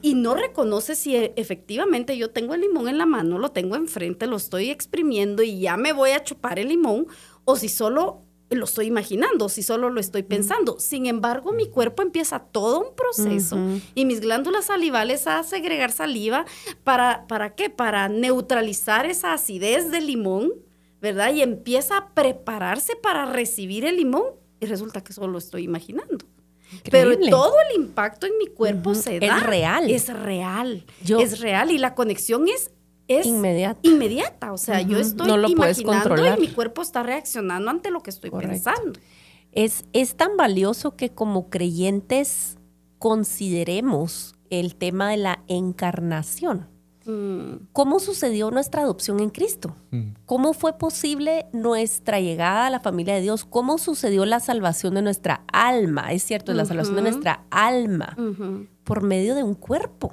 y 0.00 0.14
no 0.14 0.34
reconoce 0.34 0.94
si 0.94 1.16
e, 1.16 1.34
efectivamente 1.36 2.16
yo 2.16 2.30
tengo 2.30 2.54
el 2.54 2.62
limón 2.62 2.88
en 2.88 2.96
la 2.96 3.04
mano, 3.04 3.38
lo 3.38 3.50
tengo 3.50 3.76
enfrente, 3.76 4.26
lo 4.26 4.36
estoy 4.36 4.70
exprimiendo 4.70 5.42
y 5.42 5.60
ya 5.60 5.76
me 5.76 5.92
voy 5.92 6.12
a 6.12 6.24
chupar 6.24 6.58
el 6.58 6.68
limón, 6.68 7.08
o 7.44 7.56
si 7.56 7.68
solo 7.68 8.22
lo 8.54 8.64
estoy 8.64 8.86
imaginando, 8.86 9.48
si 9.48 9.62
solo 9.62 9.90
lo 9.90 10.00
estoy 10.00 10.22
pensando. 10.22 10.78
Sin 10.78 11.06
embargo, 11.06 11.52
mi 11.52 11.68
cuerpo 11.68 12.02
empieza 12.02 12.40
todo 12.40 12.80
un 12.80 12.94
proceso 12.94 13.56
y 13.94 14.04
mis 14.04 14.20
glándulas 14.20 14.66
salivales 14.66 15.26
a 15.26 15.42
segregar 15.42 15.92
saliva 15.92 16.44
para, 16.84 17.26
¿para 17.26 17.54
qué? 17.54 17.70
Para 17.70 18.08
neutralizar 18.08 19.06
esa 19.06 19.32
acidez 19.32 19.90
del 19.90 20.06
limón, 20.06 20.52
¿verdad? 21.00 21.32
Y 21.34 21.42
empieza 21.42 21.96
a 21.96 22.14
prepararse 22.14 22.96
para 22.96 23.26
recibir 23.26 23.84
el 23.84 23.96
limón 23.96 24.24
y 24.60 24.66
resulta 24.66 25.02
que 25.02 25.12
solo 25.12 25.32
lo 25.32 25.38
estoy 25.38 25.64
imaginando. 25.64 26.24
Pero 26.90 27.16
todo 27.28 27.54
el 27.68 27.80
impacto 27.80 28.26
en 28.26 28.38
mi 28.38 28.46
cuerpo 28.46 28.94
se 28.94 29.20
da. 29.20 29.38
Es 29.38 29.42
real. 29.42 29.90
Es 29.90 30.08
real. 30.08 30.84
es 31.06 31.40
real 31.40 31.70
y 31.70 31.78
la 31.78 31.94
conexión 31.94 32.48
es 32.48 32.70
es 33.08 33.26
inmediata. 33.26 33.80
inmediata. 33.82 34.52
O 34.52 34.58
sea, 34.58 34.80
yo 34.80 34.98
estoy 34.98 35.26
no 35.26 35.36
lo 35.36 35.48
imaginando 35.48 36.36
y 36.36 36.40
mi 36.40 36.48
cuerpo 36.48 36.82
está 36.82 37.02
reaccionando 37.02 37.70
ante 37.70 37.90
lo 37.90 38.02
que 38.02 38.10
estoy 38.10 38.30
pensando. 38.30 38.98
Es, 39.52 39.84
es 39.92 40.16
tan 40.16 40.36
valioso 40.36 40.96
que 40.96 41.10
como 41.10 41.50
creyentes 41.50 42.58
consideremos 42.98 44.34
el 44.50 44.76
tema 44.76 45.10
de 45.10 45.16
la 45.16 45.42
encarnación. 45.48 46.68
Mm. 47.04 47.68
¿Cómo 47.72 47.98
sucedió 47.98 48.50
nuestra 48.50 48.82
adopción 48.82 49.20
en 49.20 49.30
Cristo? 49.30 49.74
Mm. 49.90 50.10
¿Cómo 50.26 50.52
fue 50.52 50.78
posible 50.78 51.46
nuestra 51.52 52.20
llegada 52.20 52.66
a 52.66 52.70
la 52.70 52.80
familia 52.80 53.14
de 53.14 53.22
Dios? 53.22 53.44
¿Cómo 53.44 53.78
sucedió 53.78 54.24
la 54.24 54.40
salvación 54.40 54.94
de 54.94 55.02
nuestra 55.02 55.44
alma? 55.52 56.12
Es 56.12 56.22
cierto, 56.22 56.54
la 56.54 56.64
salvación 56.64 56.96
de 56.96 57.02
nuestra 57.02 57.44
alma 57.50 58.16
por 58.84 59.02
medio 59.02 59.34
de 59.34 59.42
un 59.42 59.54
cuerpo. 59.54 60.12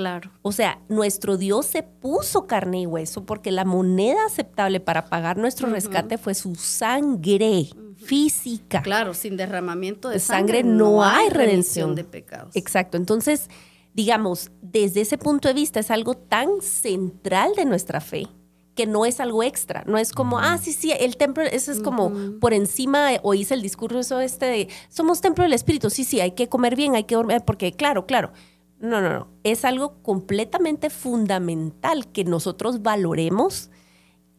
Claro. 0.00 0.30
O 0.40 0.50
sea, 0.50 0.80
nuestro 0.88 1.36
Dios 1.36 1.66
se 1.66 1.82
puso 1.82 2.46
carne 2.46 2.80
y 2.80 2.86
hueso 2.86 3.26
porque 3.26 3.52
la 3.52 3.66
moneda 3.66 4.24
aceptable 4.24 4.80
para 4.80 5.10
pagar 5.10 5.36
nuestro 5.36 5.68
rescate 5.68 6.16
fue 6.16 6.34
su 6.34 6.54
sangre 6.54 7.68
física. 8.02 8.80
Claro, 8.80 9.12
sin 9.12 9.36
derramamiento 9.36 10.08
de, 10.08 10.18
sangre, 10.18 10.62
no, 10.62 11.04
hay 11.04 11.28
redención 11.28 11.94
de 11.94 12.04
pecados. 12.04 12.56
Exacto. 12.56 12.96
Entonces, 12.96 13.50
digamos, 13.92 14.50
desde 14.62 15.02
ese 15.02 15.18
punto 15.18 15.48
de 15.48 15.54
vista 15.54 15.80
es 15.80 15.90
algo 15.90 16.16
tan 16.16 16.62
central 16.62 17.52
de 17.54 17.66
nuestra 17.66 18.00
fe 18.00 18.26
que 18.74 18.86
no 18.86 19.04
es 19.04 19.20
algo 19.20 19.42
extra, 19.42 19.84
no 19.86 19.98
es 19.98 20.12
como, 20.12 20.38
ah, 20.38 20.56
sí, 20.56 20.72
sí, 20.72 20.90
el 20.98 21.18
templo, 21.18 21.42
eso 21.42 21.72
es 21.72 21.80
como 21.80 22.38
por 22.40 22.54
encima, 22.54 23.10
oíste 23.22 23.52
el 23.52 23.60
discurso 23.60 24.20
este 24.20 24.46
de, 24.46 24.68
somos 24.88 25.20
templo 25.20 25.44
del 25.44 25.52
Espíritu, 25.52 25.90
sí, 25.90 26.04
sí, 26.04 26.20
hay 26.20 26.30
que 26.30 26.48
comer 26.48 26.76
bien, 26.76 26.94
hay 26.94 27.04
que 27.04 27.16
dormir, 27.16 27.42
porque 27.44 27.72
claro, 27.72 28.06
claro, 28.06 28.32
no, 28.80 29.02
no, 29.02 29.10
no. 29.10 29.28
Es 29.44 29.64
algo 29.64 30.02
completamente 30.02 30.88
fundamental 30.88 32.10
que 32.10 32.24
nosotros 32.24 32.82
valoremos 32.82 33.70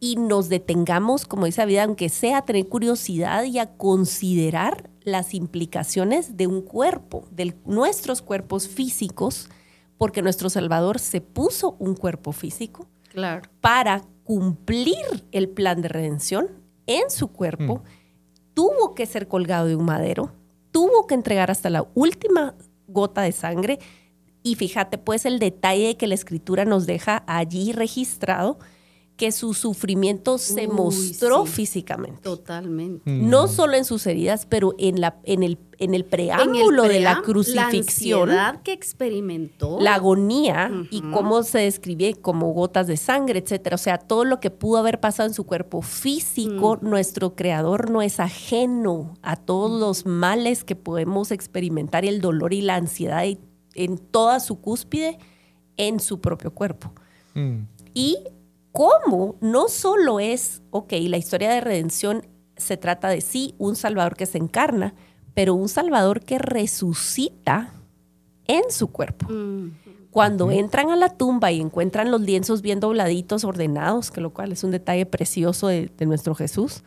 y 0.00 0.16
nos 0.16 0.48
detengamos, 0.48 1.26
como 1.26 1.46
dice 1.46 1.64
vida, 1.64 1.84
aunque 1.84 2.08
sea 2.08 2.38
a 2.38 2.44
tener 2.44 2.68
curiosidad 2.68 3.44
y 3.44 3.60
a 3.60 3.76
considerar 3.76 4.90
las 5.02 5.32
implicaciones 5.32 6.36
de 6.36 6.48
un 6.48 6.60
cuerpo, 6.60 7.24
de 7.30 7.54
nuestros 7.64 8.20
cuerpos 8.20 8.66
físicos, 8.66 9.48
porque 9.96 10.22
nuestro 10.22 10.50
Salvador 10.50 10.98
se 10.98 11.20
puso 11.20 11.76
un 11.78 11.94
cuerpo 11.94 12.32
físico 12.32 12.88
claro. 13.10 13.42
para 13.60 14.02
cumplir 14.24 14.96
el 15.30 15.48
plan 15.48 15.82
de 15.82 15.88
redención 15.88 16.48
en 16.88 17.10
su 17.10 17.28
cuerpo. 17.28 17.76
Mm. 17.76 17.82
Tuvo 18.54 18.94
que 18.96 19.06
ser 19.06 19.28
colgado 19.28 19.68
de 19.68 19.76
un 19.76 19.84
madero, 19.84 20.32
tuvo 20.72 21.06
que 21.06 21.14
entregar 21.14 21.52
hasta 21.52 21.70
la 21.70 21.86
última 21.94 22.56
gota 22.88 23.22
de 23.22 23.30
sangre 23.30 23.78
y 24.42 24.56
fíjate 24.56 24.98
pues 24.98 25.24
el 25.26 25.38
detalle 25.38 25.96
que 25.96 26.06
la 26.06 26.14
escritura 26.14 26.64
nos 26.64 26.86
deja 26.86 27.22
allí 27.26 27.72
registrado, 27.72 28.58
que 29.16 29.30
su 29.30 29.54
sufrimiento 29.54 30.38
se 30.38 30.66
mostró 30.66 31.44
físicamente. 31.46 32.22
Totalmente. 32.22 33.08
Mm. 33.08 33.28
No 33.28 33.46
solo 33.46 33.74
en 33.74 33.84
sus 33.84 34.04
heridas, 34.06 34.46
pero 34.46 34.74
en, 34.78 35.00
la, 35.00 35.20
en, 35.24 35.44
el, 35.44 35.58
en 35.78 35.94
el 35.94 36.04
preámbulo 36.04 36.84
de 36.84 37.00
la 37.00 37.20
crucifixión. 37.20 38.30
La 38.30 38.60
que 38.64 38.72
experimentó. 38.72 39.78
La 39.80 39.94
agonía 39.94 40.72
y 40.90 41.02
cómo 41.02 41.42
se 41.44 41.58
describe 41.58 42.14
como 42.14 42.52
gotas 42.52 42.86
de 42.86 42.96
sangre, 42.96 43.38
etcétera. 43.38 43.76
O 43.76 43.78
sea, 43.78 43.98
todo 43.98 44.24
lo 44.24 44.40
que 44.40 44.50
pudo 44.50 44.78
haber 44.78 44.98
pasado 44.98 45.28
en 45.28 45.34
su 45.34 45.44
cuerpo 45.44 45.82
físico, 45.82 46.78
mm. 46.80 46.88
nuestro 46.88 47.36
creador 47.36 47.90
no 47.90 48.02
es 48.02 48.18
ajeno 48.18 49.14
a 49.22 49.36
todos 49.36 49.78
los 49.78 50.06
males 50.06 50.64
que 50.64 50.74
podemos 50.74 51.30
experimentar 51.30 52.04
y 52.04 52.08
el 52.08 52.20
dolor 52.20 52.54
y 52.54 52.62
la 52.62 52.76
ansiedad 52.76 53.24
y 53.24 53.38
en 53.74 53.98
toda 53.98 54.40
su 54.40 54.60
cúspide 54.60 55.18
en 55.76 56.00
su 56.00 56.20
propio 56.20 56.52
cuerpo. 56.52 56.92
Mm. 57.34 57.62
Y 57.94 58.18
cómo 58.72 59.36
no 59.40 59.68
solo 59.68 60.20
es, 60.20 60.62
ok, 60.70 60.92
la 61.08 61.18
historia 61.18 61.50
de 61.50 61.60
redención 61.60 62.26
se 62.56 62.76
trata 62.76 63.08
de 63.08 63.20
sí, 63.20 63.54
un 63.58 63.76
Salvador 63.76 64.16
que 64.16 64.26
se 64.26 64.38
encarna, 64.38 64.94
pero 65.34 65.54
un 65.54 65.68
Salvador 65.68 66.20
que 66.20 66.38
resucita 66.38 67.72
en 68.46 68.70
su 68.70 68.88
cuerpo. 68.88 69.26
Mm. 69.30 69.72
Cuando 70.10 70.50
entran 70.50 70.90
a 70.90 70.96
la 70.96 71.08
tumba 71.08 71.52
y 71.52 71.60
encuentran 71.60 72.10
los 72.10 72.20
lienzos 72.20 72.60
bien 72.60 72.80
dobladitos, 72.80 73.44
ordenados, 73.44 74.10
que 74.10 74.20
lo 74.20 74.34
cual 74.34 74.52
es 74.52 74.62
un 74.62 74.70
detalle 74.70 75.06
precioso 75.06 75.68
de, 75.68 75.90
de 75.96 76.04
nuestro 76.04 76.34
Jesús, 76.34 76.82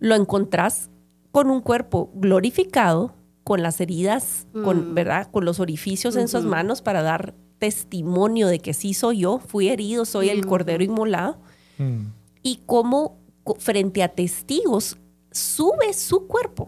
lo 0.00 0.16
encontrás 0.16 0.90
con 1.30 1.50
un 1.50 1.60
cuerpo 1.60 2.10
glorificado, 2.14 3.14
con 3.46 3.62
las 3.62 3.80
heridas, 3.80 4.48
con, 4.64 4.90
mm. 4.90 4.94
¿verdad? 4.94 5.30
Con 5.30 5.44
los 5.44 5.60
orificios 5.60 6.16
en 6.16 6.26
sus 6.26 6.42
manos 6.42 6.82
para 6.82 7.02
dar 7.02 7.32
testimonio 7.60 8.48
de 8.48 8.58
que 8.58 8.74
sí 8.74 8.92
soy 8.92 9.18
yo, 9.18 9.38
fui 9.38 9.68
herido, 9.68 10.04
soy 10.04 10.30
el 10.30 10.44
cordero 10.44 10.82
inmolado. 10.82 11.38
Mm. 11.78 12.06
Y 12.42 12.62
cómo 12.66 13.20
frente 13.60 14.02
a 14.02 14.08
testigos 14.08 14.98
sube 15.30 15.92
su 15.92 16.26
cuerpo. 16.26 16.66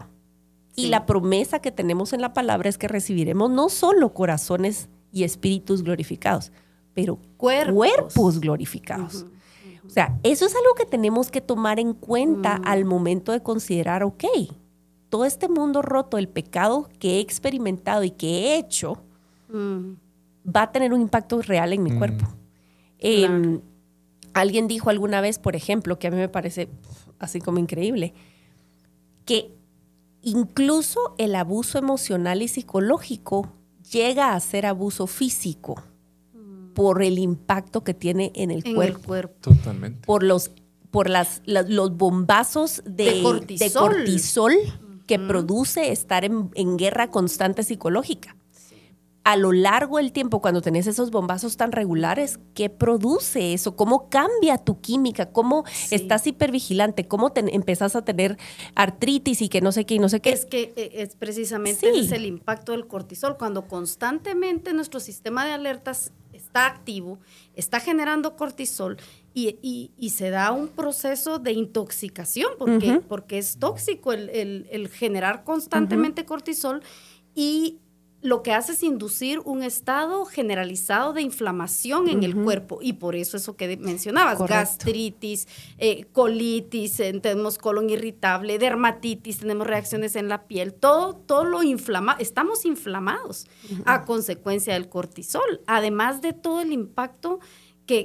Y 0.73 0.87
la 0.87 1.05
promesa 1.05 1.59
que 1.59 1.73
tenemos 1.73 2.13
en 2.13 2.21
la 2.21 2.33
palabra 2.33 2.69
es 2.69 2.77
que 2.77 2.87
recibiremos 2.87 3.51
no 3.51 3.67
solo 3.67 4.13
corazones 4.13 4.87
y 5.11 5.25
espíritus 5.25 5.83
glorificados, 5.83 6.53
pero 6.93 7.19
cuerpos, 7.35 8.39
glorificados. 8.39 9.25
O 9.85 9.89
sea, 9.89 10.17
eso 10.23 10.45
es 10.45 10.55
algo 10.55 10.75
que 10.77 10.85
tenemos 10.85 11.29
que 11.29 11.41
tomar 11.41 11.77
en 11.77 11.93
cuenta 11.93 12.59
mm. 12.59 12.61
al 12.63 12.85
momento 12.85 13.33
de 13.33 13.43
considerar, 13.43 14.03
ok, 14.03 14.23
todo 15.09 15.25
este 15.25 15.49
mundo 15.49 15.81
roto, 15.81 16.17
el 16.17 16.29
pecado 16.29 16.87
que 16.99 17.17
he 17.17 17.19
experimentado 17.19 18.03
y 18.03 18.11
que 18.11 18.27
he 18.27 18.57
hecho, 18.57 19.01
mm. 19.51 19.93
va 20.55 20.63
a 20.63 20.71
tener 20.71 20.93
un 20.93 21.01
impacto 21.01 21.41
real 21.41 21.73
en 21.73 21.83
mi 21.83 21.91
mm. 21.91 21.97
cuerpo. 21.97 22.25
Em, 22.99 23.61
alguien 24.33 24.67
dijo 24.67 24.89
alguna 24.89 25.21
vez, 25.21 25.39
por 25.39 25.55
ejemplo, 25.55 25.97
que 25.97 26.07
a 26.07 26.11
mí 26.11 26.17
me 26.17 26.29
parece 26.29 26.69
así 27.17 27.41
como 27.41 27.57
increíble, 27.57 28.13
que 29.25 29.51
incluso 30.21 31.15
el 31.17 31.35
abuso 31.35 31.77
emocional 31.77 32.41
y 32.41 32.47
psicológico 32.47 33.51
llega 33.91 34.33
a 34.33 34.39
ser 34.39 34.65
abuso 34.65 35.07
físico 35.07 35.81
mm. 36.33 36.73
por 36.73 37.01
el 37.01 37.17
impacto 37.17 37.83
que 37.83 37.95
tiene 37.95 38.31
en 38.35 38.51
el, 38.51 38.63
cuerpo. 38.75 39.15
Totalmente. 39.41 40.05
Por 40.05 40.21
los, 40.21 40.51
por 40.91 41.09
las, 41.09 41.41
los 41.45 41.97
bombazos 41.97 42.83
de, 42.85 43.23
cortisol 43.73 44.53
que 45.09 45.17
produce 45.17 45.91
estar 45.91 46.23
en, 46.23 46.77
guerra 46.77 47.09
constante 47.09 47.63
psicológica. 47.63 48.35
a 49.23 49.35
lo 49.37 49.51
largo 49.51 49.97
del 49.97 50.11
tiempo, 50.11 50.39
cuando 50.39 50.61
tenés 50.61 50.85
esos 50.85 51.09
bombazos 51.09 51.57
tan 51.57 51.71
regulares, 51.71 52.39
¿qué 52.53 52.69
produce 52.69 53.53
eso? 53.53 53.75
¿Cómo 53.75 54.07
cambia 54.09 54.59
tu 54.59 54.81
química? 54.81 55.31
¿Cómo 55.31 55.65
estás 55.89 56.27
hipervigilante? 56.27 57.07
¿Cómo 57.07 57.31
te, 57.31 57.43
empezás 57.55 57.95
a 57.95 58.03
tener 58.03 58.37
artritis 58.75 59.41
y 59.41 59.49
que 59.49 59.61
no 59.61 59.71
sé 59.71 59.85
qué 59.85 59.95
y 59.95 59.99
no 59.99 60.09
sé 60.09 60.19
qué? 60.19 60.31
Es 60.31 60.45
que 60.45 60.73
eh, 60.75 60.91
es 60.93 61.15
precisamente 61.15 61.89
ese 61.89 61.99
es 61.99 62.11
el 62.11 62.25
impacto 62.25 62.71
del 62.73 62.87
cortisol. 62.87 63.37
Cuando 63.37 63.67
constantemente 63.67 64.73
nuestro 64.73 64.99
sistema 64.99 65.43
de 65.45 65.53
alertas 65.53 66.13
está 66.59 66.65
activo, 66.67 67.19
está 67.55 67.79
generando 67.79 68.35
cortisol 68.35 68.97
y, 69.33 69.91
y, 69.97 70.09
se 70.09 70.29
da 70.29 70.51
un 70.51 70.67
proceso 70.67 71.39
de 71.39 71.53
intoxicación 71.53 72.51
porque, 72.57 72.99
porque 73.07 73.37
es 73.37 73.57
tóxico 73.57 74.11
el, 74.11 74.67
el, 74.69 74.89
generar 74.89 75.45
constantemente 75.45 76.25
cortisol 76.25 76.81
y 77.35 77.77
lo 78.21 78.43
que 78.43 78.51
hace 78.51 78.73
es 78.73 78.83
inducir 78.83 79.39
un 79.45 79.63
estado 79.63 80.25
generalizado 80.25 81.13
de 81.13 81.21
inflamación 81.21 82.09
en 82.09 82.23
el 82.23 82.35
cuerpo 82.35 82.79
y 82.81 82.93
por 82.93 83.15
eso 83.15 83.37
eso 83.37 83.55
que 83.55 83.77
mencionabas, 83.77 84.39
gastritis, 84.39 85.47
eh, 85.77 86.05
colitis, 86.11 86.99
eh, 86.99 87.17
tenemos 87.21 87.57
colon 87.57 87.89
irritable, 87.89 88.59
dermatitis, 88.59 89.39
tenemos 89.39 89.67
reacciones 89.67 90.15
en 90.17 90.27
la 90.27 90.47
piel, 90.47 90.73
todo, 90.73 91.15
todo 91.15 91.45
lo 91.45 91.63
inflama, 91.63 92.17
estamos 92.19 92.65
inflamados 92.65 93.47
a 93.85 94.03
consecuencia 94.03 94.73
del 94.73 94.89
cortisol, 94.89 95.61
además 95.65 96.21
de 96.21 96.33
todo 96.33 96.61
el 96.61 96.73
impacto 96.73 97.39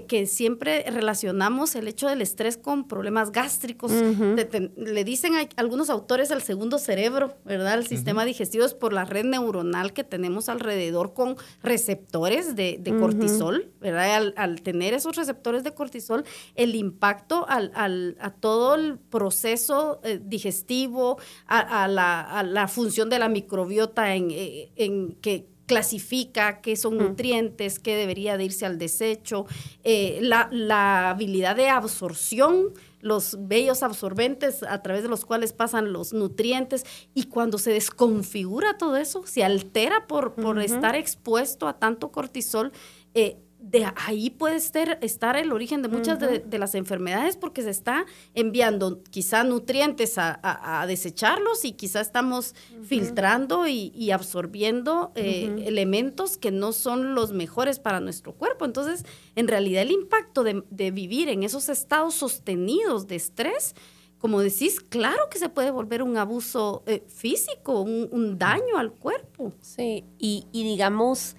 que, 0.06 0.26
siempre 0.26 0.82
relacionamos 0.90 1.74
el 1.74 1.88
hecho 1.88 2.08
del 2.08 2.22
estrés 2.22 2.56
con 2.56 2.88
problemas 2.88 3.32
gástricos. 3.32 3.92
le 3.92 5.04
dicen 5.04 5.34
a 5.34 5.46
algunos 5.56 5.90
autores 5.90 6.30
al 6.30 6.42
segundo 6.42 6.78
cerebro, 6.78 7.36
¿verdad? 7.44 7.74
El 7.74 7.86
sistema 7.86 8.24
digestivo 8.24 8.64
es 8.64 8.72
por 8.72 8.94
la 8.94 9.04
red 9.04 9.24
neuronal 9.24 9.92
que 9.92 10.02
tenemos 10.02 10.48
alrededor 10.48 11.12
con 11.12 11.36
receptores 11.62 12.56
de, 12.56 12.80
cortisol, 12.98 13.72
¿verdad? 13.80 14.32
Al, 14.36 14.62
tener 14.62 14.94
esos 14.94 15.16
receptores 15.16 15.64
de 15.64 15.74
cortisol, 15.74 16.24
el 16.54 16.74
impacto 16.76 17.44
al, 17.48 18.16
a 18.18 18.30
todo 18.30 18.76
el 18.76 18.98
proceso 18.98 20.00
eh, 20.02 20.18
digestivo, 20.24 21.18
a, 21.46 21.88
la, 21.88 22.68
función 22.68 23.10
de 23.10 23.18
la 23.18 23.28
microbiota 23.28 24.14
en, 24.14 24.30
eh, 24.30 24.72
en 24.76 25.12
que 25.16 25.53
clasifica 25.66 26.60
qué 26.60 26.76
son 26.76 26.98
nutrientes, 26.98 27.78
qué 27.78 27.96
debería 27.96 28.36
de 28.36 28.44
irse 28.44 28.66
al 28.66 28.78
desecho, 28.78 29.46
eh, 29.82 30.18
la, 30.22 31.10
habilidad 31.10 31.56
de 31.56 31.68
absorción, 31.68 32.72
los 33.00 33.36
bellos 33.38 33.82
absorbentes 33.82 34.62
a 34.62 34.82
través 34.82 35.02
de 35.02 35.08
los 35.08 35.24
cuales 35.24 35.52
pasan 35.52 35.92
los 35.92 36.12
nutrientes 36.12 36.84
y 37.14 37.24
cuando 37.24 37.58
se 37.58 37.70
desconfigura 37.70 38.78
todo 38.78 38.96
eso, 38.96 39.26
se 39.26 39.44
altera 39.44 40.06
por, 40.06 40.34
por 40.34 40.58
estar 40.60 40.96
expuesto 40.96 41.68
a 41.68 41.78
tanto 41.78 42.10
cortisol, 42.10 42.72
eh, 43.14 43.38
de 43.70 43.90
ahí 43.96 44.28
puede 44.28 44.56
estar, 44.56 45.36
el 45.36 45.52
origen 45.52 45.80
de 45.80 45.88
muchas 45.88 46.18
de, 46.20 46.58
las 46.58 46.74
enfermedades 46.74 47.38
porque 47.38 47.62
se 47.62 47.70
está 47.70 48.04
enviando 48.34 49.02
quizá 49.04 49.42
nutrientes 49.42 50.16
a, 50.18 50.84
desecharlos 50.86 51.64
y 51.64 51.72
quizá 51.72 52.02
estamos 52.02 52.54
filtrando 52.84 53.66
y, 53.66 54.10
absorbiendo 54.10 55.12
eh, 55.14 55.64
elementos 55.66 56.36
que 56.36 56.50
no 56.50 56.72
son 56.72 57.14
los 57.14 57.32
mejores 57.32 57.78
para 57.78 58.00
nuestro 58.00 58.34
cuerpo. 58.34 58.66
Entonces, 58.66 59.04
en 59.34 59.48
realidad 59.48 59.82
el 59.82 59.92
impacto 59.92 60.44
de, 60.44 60.90
vivir 60.90 61.30
en 61.30 61.42
esos 61.42 61.70
estados 61.70 62.14
sostenidos 62.14 63.08
de 63.08 63.16
estrés, 63.16 63.74
como 64.18 64.40
decís, 64.40 64.80
claro 64.80 65.28
que 65.30 65.38
se 65.38 65.48
puede 65.48 65.70
volver 65.70 66.02
un 66.02 66.18
abuso 66.18 66.82
eh, 66.86 67.02
físico, 67.08 67.80
un, 67.80 68.38
daño 68.38 68.76
al 68.76 68.92
cuerpo. 68.92 69.52
Sí, 69.62 70.04
y, 70.18 70.46
y 70.52 70.64
digamos 70.64 71.36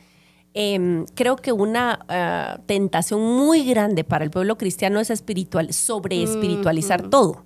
Em, 0.58 1.06
creo 1.16 1.36
que 1.36 1.52
una 1.52 2.00
ah, 2.08 2.62
tentación 2.66 3.22
muy 3.22 3.66
grande 3.66 4.06
para 4.06 4.24
el 4.24 4.32
pueblo 4.32 4.58
cristiano 4.58 5.02
es 5.02 5.10
espiritual, 5.10 5.74
sobre 5.74 6.24
espiritualizar 6.24 7.10
todo. 7.10 7.44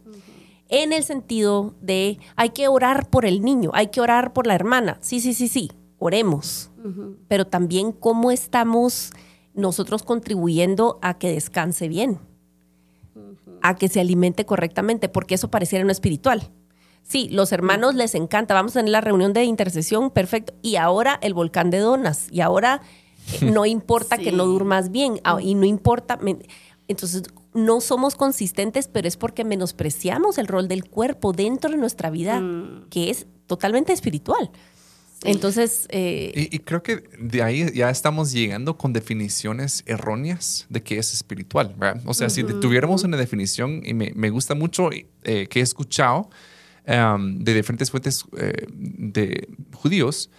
En 0.67 0.93
el 0.93 1.03
sentido 1.03 1.73
de 1.81 2.19
hay 2.35 2.51
que 2.51 2.67
orar 2.67 3.09
por 3.09 3.25
el 3.25 3.41
niño, 3.41 3.71
hay 3.73 3.87
que 3.87 3.99
orar 3.99 4.31
por 4.31 4.45
la 4.45 4.53
hermana. 4.53 4.99
Sí, 5.01 5.19
sí, 5.21 5.33
sí, 5.33 5.47
sí, 5.47 5.71
oremos. 5.97 6.69
Pero 7.27 7.47
también 7.47 7.91
cómo 7.91 8.29
estamos 8.29 9.11
nosotros 9.55 10.03
contribuyendo 10.03 10.99
a 11.01 11.17
que 11.17 11.31
descanse 11.31 11.87
bien, 11.87 12.19
a 13.63 13.75
que 13.75 13.89
se 13.89 13.99
alimente 13.99 14.45
correctamente, 14.45 15.09
porque 15.09 15.33
eso 15.33 15.49
pareciera 15.49 15.83
no 15.83 15.91
espiritual. 15.91 16.51
Sí, 17.03 17.27
los 17.31 17.51
hermanos 17.51 17.95
les 17.95 18.13
encanta. 18.15 18.53
Vamos 18.53 18.75
a 18.75 18.79
tener 18.79 18.91
la 18.91 19.01
reunión 19.01 19.33
de 19.33 19.43
intercesión, 19.43 20.11
perfecto. 20.11 20.53
Y 20.61 20.75
ahora 20.75 21.17
el 21.21 21.33
volcán 21.33 21.71
de 21.71 21.79
donas. 21.79 22.27
Y 22.31 22.41
ahora 22.41 22.81
eh, 23.41 23.45
no 23.45 23.65
importa 23.67 24.17
que 24.17 24.31
no 24.31 24.45
durmas 24.45 24.91
bien. 24.91 25.19
Ah, 25.23 25.39
y 25.41 25.55
no 25.55 25.65
importa. 25.65 26.19
Entonces, 26.87 27.23
no 27.53 27.81
somos 27.81 28.15
consistentes, 28.15 28.87
pero 28.87 29.07
es 29.07 29.17
porque 29.17 29.43
menospreciamos 29.43 30.37
el 30.37 30.47
rol 30.47 30.67
del 30.67 30.85
cuerpo 30.85 31.33
dentro 31.33 31.71
de 31.71 31.77
nuestra 31.77 32.09
vida, 32.09 32.39
mm. 32.39 32.89
que 32.89 33.09
es 33.09 33.27
totalmente 33.47 33.93
espiritual. 33.93 34.51
Entonces... 35.23 35.87
Eh, 35.89 36.49
y, 36.51 36.59
creo 36.59 36.81
que 36.81 37.03
de 37.19 37.43
ahí 37.43 37.65
ya 37.73 37.89
estamos 37.89 38.31
llegando 38.31 38.77
con 38.77 38.93
definiciones 38.93 39.83
erróneas 39.85 40.65
de 40.69 40.81
qué 40.81 40.97
es 40.97 41.13
espiritual, 41.13 41.75
¿verdad? 41.77 42.01
O 42.05 42.13
sea, 42.13 42.29
si 42.29 42.43
tuviéramos 42.43 43.03
una 43.03 43.17
definición, 43.17 43.81
y 43.83 43.93
me, 43.93 44.13
me 44.15 44.29
gusta 44.29 44.55
mucho 44.55 44.89
eh, 44.91 45.47
que 45.47 45.59
he 45.59 45.63
escuchado, 45.63 46.29
de 46.89 47.53
diferentes 47.53 47.91
fuentes 47.91 48.25
eh, 48.37 48.65
de 48.71 49.47
judíos, 49.73 50.29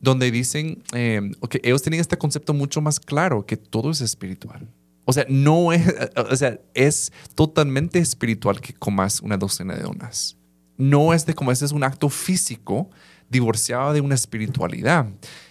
donde 0.00 0.30
dicen 0.30 0.82
que 0.92 1.60
ellos 1.62 1.82
tienen 1.82 2.00
este 2.00 2.16
concepto 2.16 2.54
mucho 2.54 2.80
más 2.80 3.00
claro, 3.00 3.44
que 3.44 3.56
todo 3.56 3.90
es 3.90 4.00
espiritual. 4.00 4.66
O 5.04 5.12
sea, 5.12 5.26
no 5.28 5.72
es, 5.72 5.92
o 6.16 6.36
sea, 6.36 6.58
es 6.74 7.12
totalmente 7.34 7.98
espiritual 7.98 8.60
que 8.60 8.72
comas 8.72 9.20
una 9.20 9.36
docena 9.36 9.74
de 9.74 9.82
donas. 9.82 10.36
No 10.76 11.12
es 11.12 11.26
de 11.26 11.34
como 11.34 11.52
ese 11.52 11.64
es 11.64 11.72
un 11.72 11.84
acto 11.84 12.08
físico 12.08 12.88
divorciado 13.28 13.92
de 13.92 14.00
una 14.00 14.14
espiritualidad. 14.14 15.06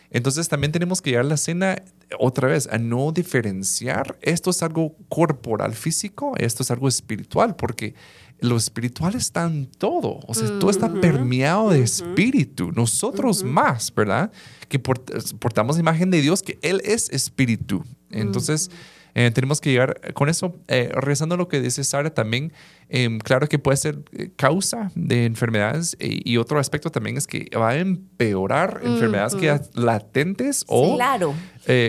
Entonces 0.10 0.48
también 0.50 0.72
tenemos 0.72 1.02
que 1.02 1.12
llegar 1.12 1.26
a 1.26 1.30
la 1.30 1.38
cena 1.38 1.84
otra 2.18 2.48
vez 2.48 2.68
a 2.72 2.78
no 2.78 3.12
diferenciar 3.12 4.18
esto 4.22 4.50
es 4.50 4.64
algo 4.64 4.96
corporal 5.10 5.74
físico, 5.74 6.34
esto 6.38 6.64
es 6.64 6.72
algo 6.72 6.88
espiritual, 6.88 7.56
porque 7.56 7.94
lo 8.42 8.56
espiritual 8.56 9.16
está 9.16 9.46
en 9.46 9.66
todo. 9.66 10.20
O 10.28 10.34
sea, 10.34 10.48
todo 10.60 10.70
está 10.70 10.92
permeado 10.94 11.70
de 11.70 11.82
espíritu. 11.82 12.72
Nosotros 12.72 13.44
más, 13.44 13.94
¿verdad? 13.94 14.32
Que 14.70 14.80
portamos 14.80 15.76
la 15.76 15.82
imagen 15.82 16.10
de 16.10 16.22
Dios, 16.22 16.42
que 16.42 16.58
Él 16.62 16.82
es 16.86 17.10
espíritu. 17.10 17.84
Entonces, 18.12 18.72
eh, 19.14 19.32
tenemos 19.32 19.60
que 19.60 19.72
llegar 19.72 20.14
con 20.14 20.30
eso. 20.30 20.56
Eh, 20.68 20.90
rezando 20.94 21.36
lo 21.36 21.48
que 21.48 21.60
dice 21.60 21.84
Sara 21.84 22.14
también, 22.14 22.54
em, 22.90 23.20
claro 23.20 23.48
que 23.48 23.58
puede 23.58 23.78
ser 23.78 24.00
eh, 24.12 24.32
causa 24.36 24.92
de 24.96 25.26
enfermedades 25.26 25.96
y 26.00 26.38
otro 26.38 26.60
aspecto 26.60 26.90
también 26.90 27.18
es 27.18 27.28
que 27.28 27.50
va 27.58 27.70
a 27.70 27.78
empeorar 27.78 28.82
enfermedades 28.84 29.36
que 29.36 29.60
latentes 29.74 30.66
o 30.68 30.96
claro. 30.96 31.34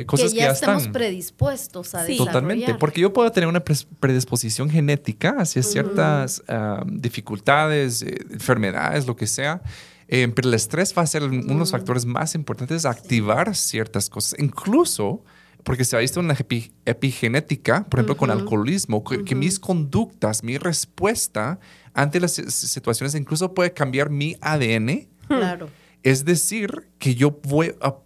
cosas 0.07 0.33
que 0.33 0.39
ya, 0.39 0.51
estamos 0.51 0.89
predispuestos 0.89 1.95
a 1.95 2.07
sí. 2.07 2.17
Totalmente, 2.17 2.75
porque 2.75 3.01
yo 3.01 3.13
puedo 3.13 3.31
tener 3.33 3.49
una 3.49 3.63
predisposición 4.01 4.71
genética 4.71 5.37
hacia 5.39 5.63
ciertas 5.63 6.43
dificultades, 6.87 8.03
enfermedades, 8.03 9.07
lo 9.07 9.17
que 9.17 9.27
sea. 9.27 9.63
pero 10.09 10.49
el 10.49 10.55
estrés 10.55 10.95
va 10.97 11.03
a 11.03 11.07
ser 11.07 11.23
uno 11.25 11.41
de 11.43 11.55
los 11.55 11.71
factores 11.71 12.05
más 12.05 12.35
importantes, 12.35 12.85
activar 12.85 13.57
ciertas 13.57 14.11
cosas. 14.11 14.39
Incluso 14.39 15.25
porque 15.65 15.85
se 15.85 15.97
ha 15.97 16.01
visto 16.01 16.21
en 16.21 16.29
la 16.29 16.37
epigenética, 16.85 17.85
por 17.85 18.01
ejemplo, 18.01 18.17
con 18.17 18.31
alcoholismo, 18.31 19.05
que, 19.05 19.35
mis 19.35 19.59
conductas, 19.59 20.43
mi 20.43 20.59
respuesta 20.59 21.59
ante 21.95 22.21
las 22.21 22.33
situaciones 22.33 23.15
incluso 23.15 23.53
puede 23.55 23.73
cambiar 23.73 24.11
mi 24.11 24.37
ADN. 24.41 25.09
Claro. 25.29 25.69
Es 26.03 26.25
decir, 26.25 26.89
que 26.99 27.15
yo 27.15 27.39
voy 27.43 27.75
a 27.81 27.97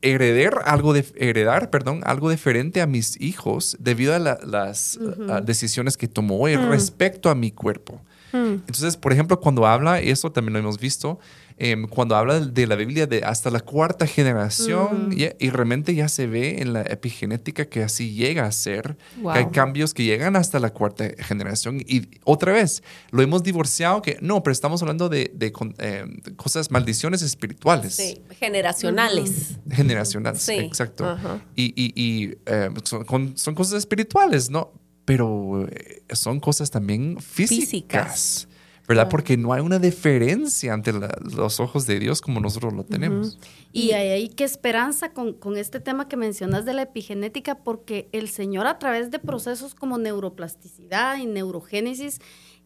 heredar 0.00 0.62
algo 0.64 0.92
de 0.92 1.04
heredar, 1.16 1.70
perdón, 1.70 2.02
algo 2.04 2.30
diferente 2.30 2.80
a 2.80 2.86
mis 2.86 3.20
hijos 3.20 3.76
debido 3.80 4.14
a 4.14 4.18
las 4.18 4.98
decisiones 5.44 5.96
que 5.96 6.08
tomó 6.08 6.46
respecto 6.46 7.30
a 7.30 7.34
mi 7.34 7.50
cuerpo. 7.50 8.00
Entonces, 8.32 8.96
por 8.96 9.12
ejemplo, 9.12 9.40
cuando 9.40 9.66
habla, 9.66 10.00
eso 10.00 10.30
también 10.30 10.52
lo 10.52 10.58
hemos 10.58 10.78
visto, 10.78 11.18
Em, 11.60 11.88
cuando 11.88 12.14
habla 12.14 12.38
de 12.38 12.66
la 12.68 12.76
Biblia 12.76 13.08
de 13.08 13.24
hasta 13.24 13.50
la 13.50 13.58
cuarta 13.58 14.06
generación, 14.06 15.08
mm. 15.08 15.12
y, 15.40 15.50
realmente 15.50 15.92
ya 15.92 16.08
se 16.08 16.28
ve 16.28 16.62
en 16.62 16.72
la 16.72 16.82
epigenética 16.82 17.64
que 17.64 17.82
así 17.82 18.14
llega 18.14 18.46
a 18.46 18.52
ser, 18.52 18.96
que 19.20 19.28
hay 19.28 19.46
cambios 19.46 19.92
que 19.92 20.04
llegan 20.04 20.36
hasta 20.36 20.60
la 20.60 20.70
cuarta 20.70 21.10
generación. 21.18 21.80
Y 21.80 22.08
otra 22.22 22.52
vez, 22.52 22.84
lo 23.10 23.22
hemos 23.22 23.42
divorciado, 23.42 24.02
que 24.02 24.18
no, 24.20 24.40
pero 24.44 24.52
estamos 24.52 24.82
hablando 24.82 25.08
de, 25.08 25.32
em, 25.78 26.20
cosas, 26.36 26.70
maldiciones 26.70 27.22
espirituales. 27.22 27.94
Sí, 27.94 28.22
generacionales. 28.38 29.56
Generacionales, 29.68 30.48
exacto. 30.48 31.18
Y, 31.56 32.36
em, 32.46 32.74
son, 32.84 33.54
cosas 33.56 33.72
espirituales, 33.74 34.48
¿no? 34.48 34.72
Pero 35.04 35.66
eh, 35.68 36.02
son 36.12 36.38
cosas 36.38 36.70
también 36.70 37.18
físicas. 37.20 38.47
¿Verdad? 38.88 39.08
Porque 39.10 39.36
no 39.36 39.52
hay 39.52 39.60
una 39.60 39.78
diferencia 39.78 40.72
ante 40.72 40.92
la- 40.92 41.14
los 41.36 41.60
ojos 41.60 41.86
de 41.86 41.98
Dios 42.00 42.20
como 42.22 42.40
nosotros 42.40 42.72
lo 42.72 42.84
tenemos. 42.84 43.38
Y 43.72 43.92
hay 43.92 44.08
ahí 44.08 44.28
qué 44.30 44.44
esperanza 44.44 45.12
con, 45.12 45.34
con 45.34 45.56
este 45.58 45.78
tema 45.78 46.08
que 46.08 46.16
mencionas 46.16 46.64
de 46.64 46.72
la 46.72 46.82
epigenética, 46.82 47.56
porque 47.62 48.08
el 48.12 48.28
Señor 48.30 48.66
a 48.66 48.78
través 48.78 49.10
de 49.10 49.18
procesos 49.18 49.74
como 49.74 49.98
neuroplasticidad 49.98 51.18
y 51.18 51.26
neurogénesis, 51.26 52.20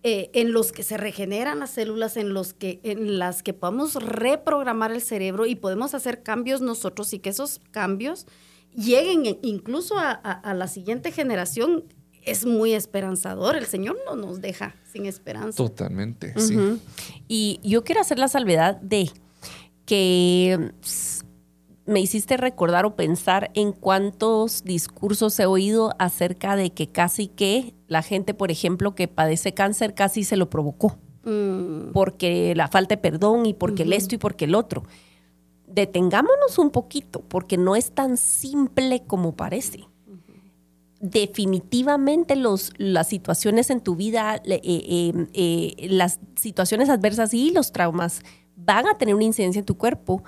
eh, 0.05 0.31
en 0.35 0.53
los 0.53 0.73
que 0.73 0.83
se 0.83 0.97
regeneran 0.97 1.59
las 1.61 1.71
células, 1.71 2.17
en, 2.17 2.35
los 2.35 2.55
que, 2.55 2.81
en 2.83 3.19
las 3.19 3.43
que 3.43 3.53
podemos 3.53 3.95
reprogramar 3.95 4.91
el 4.93 5.01
cerebro 5.01 5.47
y 5.47 5.55
podemos 5.55 5.95
hacer 5.95 6.23
cambios 6.23 6.61
nosotros 6.61 7.13
y 7.13 7.19
que 7.21 7.31
esos 7.31 7.61
cambios 7.71 8.27
lleguen 8.75 9.39
incluso 9.43 9.99
a, 9.99 10.11
a- 10.11 10.33
a 10.33 10.55
la 10.55 10.67
siguiente 10.67 11.13
generación, 11.13 11.85
es 12.25 12.47
muy 12.47 12.73
esperanzador. 12.73 13.57
El 13.57 13.67
Señor 13.67 13.99
no 14.07 14.17
nos 14.17 14.41
deja 14.41 14.75
sin 14.91 15.07
esperanza. 15.07 15.57
Totalmente, 15.57 16.35
sí. 16.39 16.57
Y 17.29 17.61
yo 17.63 17.85
quiero 17.85 18.01
hacer 18.01 18.19
la 18.19 18.29
salvedad 18.29 18.77
de 18.81 19.11
que 19.85 20.73
ps, 20.81 21.25
me 21.85 22.01
hiciste 22.01 22.37
recordar 22.37 22.85
o 22.85 22.95
pensar 22.95 23.51
en 23.55 23.73
cuántos 23.73 24.63
discursos 24.63 25.39
he 25.41 25.47
oído 25.47 25.95
acerca 25.99 26.55
de 26.55 26.71
que 26.71 26.87
casi 26.87 27.27
que 27.27 27.75
la 27.89 28.03
gente, 28.03 28.35
por 28.35 28.51
ejemplo, 28.51 28.95
que 28.95 29.09
padece 29.09 29.53
cáncer 29.53 29.95
casi 29.95 30.25
se 30.25 30.37
lo 30.37 30.49
provocó. 30.49 30.97
Mm, 31.25 31.93
Porque 31.93 32.55
la 32.55 32.69
falta 32.69 32.95
de 32.97 33.01
perdón 33.01 33.47
y 33.47 33.55
porque 33.55 33.83
el 33.83 33.93
esto 33.93 34.15
y 34.15 34.19
porque 34.19 34.45
el 34.45 34.55
otro. 34.55 34.85
Detengámonos 35.67 36.59
un 36.59 36.71
poquito, 36.71 37.23
porque 37.29 37.57
no 37.57 37.77
es 37.77 37.93
tan 37.93 38.17
simple 38.17 39.05
como 39.07 39.35
parece 39.35 39.87
definitivamente 41.03 42.37
los, 42.37 42.73
las 42.79 43.09
situaciones 43.09 43.71
en 43.71 43.81
tu 43.81 43.97
vida, 43.97 44.37
eh, 44.45 44.61
eh, 44.63 45.27
eh, 45.35 45.89
las 45.91 46.21
situaciones 46.37 46.89
adversas 46.89 47.35
y 47.35 47.51
los 47.51 47.73
traumas 47.73 48.23
van 48.55 48.87
a 48.87 48.97
tener 48.97 49.17
una 49.17 49.25
incidencia 49.25 49.59
en 49.59 49.67
tu 49.67 49.77
cuerpo, 49.77 50.23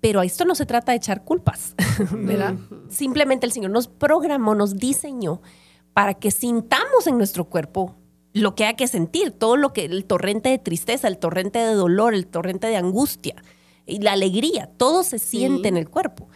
pero 0.00 0.20
a 0.20 0.24
esto 0.24 0.46
no 0.46 0.54
se 0.54 0.64
trata 0.64 0.92
de 0.92 0.96
echar 0.96 1.22
culpas, 1.22 1.74
¿verdad? 2.12 2.54
Simplemente 2.88 3.44
el 3.44 3.52
Señor 3.52 3.72
nos 3.72 3.88
programó, 3.88 4.54
nos 4.54 4.78
diseñó 4.78 5.42
para 5.92 6.14
que 6.14 6.30
sintamos 6.30 7.06
en 7.06 7.18
nuestro 7.18 7.44
cuerpo 7.44 7.94
lo 8.32 8.54
que 8.54 8.64
hay 8.64 8.76
que 8.76 8.88
sentir, 8.88 9.32
todo 9.32 9.58
lo 9.58 9.74
que, 9.74 9.84
el 9.84 10.06
torrente 10.06 10.48
de 10.48 10.58
tristeza, 10.58 11.08
el 11.08 11.18
torrente 11.18 11.58
de 11.58 11.74
dolor, 11.74 12.14
el 12.14 12.26
torrente 12.26 12.68
de 12.68 12.76
angustia 12.76 13.34
y 13.84 13.98
la 13.98 14.12
alegría, 14.12 14.70
todo 14.78 15.02
se 15.02 15.18
siente 15.18 15.68
en 15.68 15.76
el 15.76 15.90
cuerpo. 15.90 16.28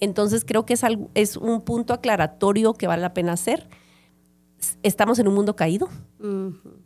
Entonces 0.00 0.44
creo 0.46 0.64
que 0.66 0.74
es, 0.74 0.84
algo, 0.84 1.10
es 1.14 1.36
un 1.36 1.60
punto 1.62 1.92
aclaratorio 1.92 2.74
que 2.74 2.86
vale 2.86 3.02
la 3.02 3.12
pena 3.14 3.32
hacer. 3.32 3.68
Estamos 4.82 5.18
en 5.18 5.28
un 5.28 5.34
mundo 5.34 5.56
caído 5.56 5.88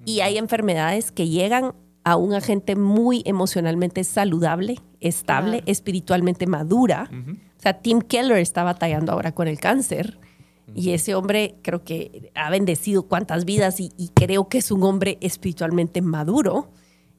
y 0.05 0.20
hay 0.20 0.38
enfermedades 0.38 1.11
que 1.11 1.29
llegan 1.29 1.74
a 2.05 2.16
un 2.16 2.35
agente 2.35 2.77
muy 2.77 3.22
emocionalmente 3.24 4.05
saludable, 4.05 4.79
estable, 5.00 5.59
Claro. 5.59 5.64
espiritualmente 5.72 6.46
madura. 6.46 7.11
O 7.59 7.61
sea, 7.62 7.81
Tim 7.81 8.00
Keller 8.00 8.38
está 8.38 8.62
batallando 8.62 9.11
ahora 9.12 9.33
con 9.33 9.48
el 9.48 9.59
cáncer 9.59 10.18
y 10.74 10.90
ese 10.90 11.14
hombre 11.14 11.57
creo 11.62 11.83
que 11.83 12.31
ha 12.35 12.50
bendecido 12.50 13.05
cuantas 13.05 13.44
vidas 13.44 13.81
y, 13.81 13.90
y 13.96 14.09
creo 14.09 14.48
que 14.48 14.59
es 14.59 14.70
un 14.70 14.83
hombre 14.83 15.18
espiritualmente 15.20 16.00
maduro 16.03 16.70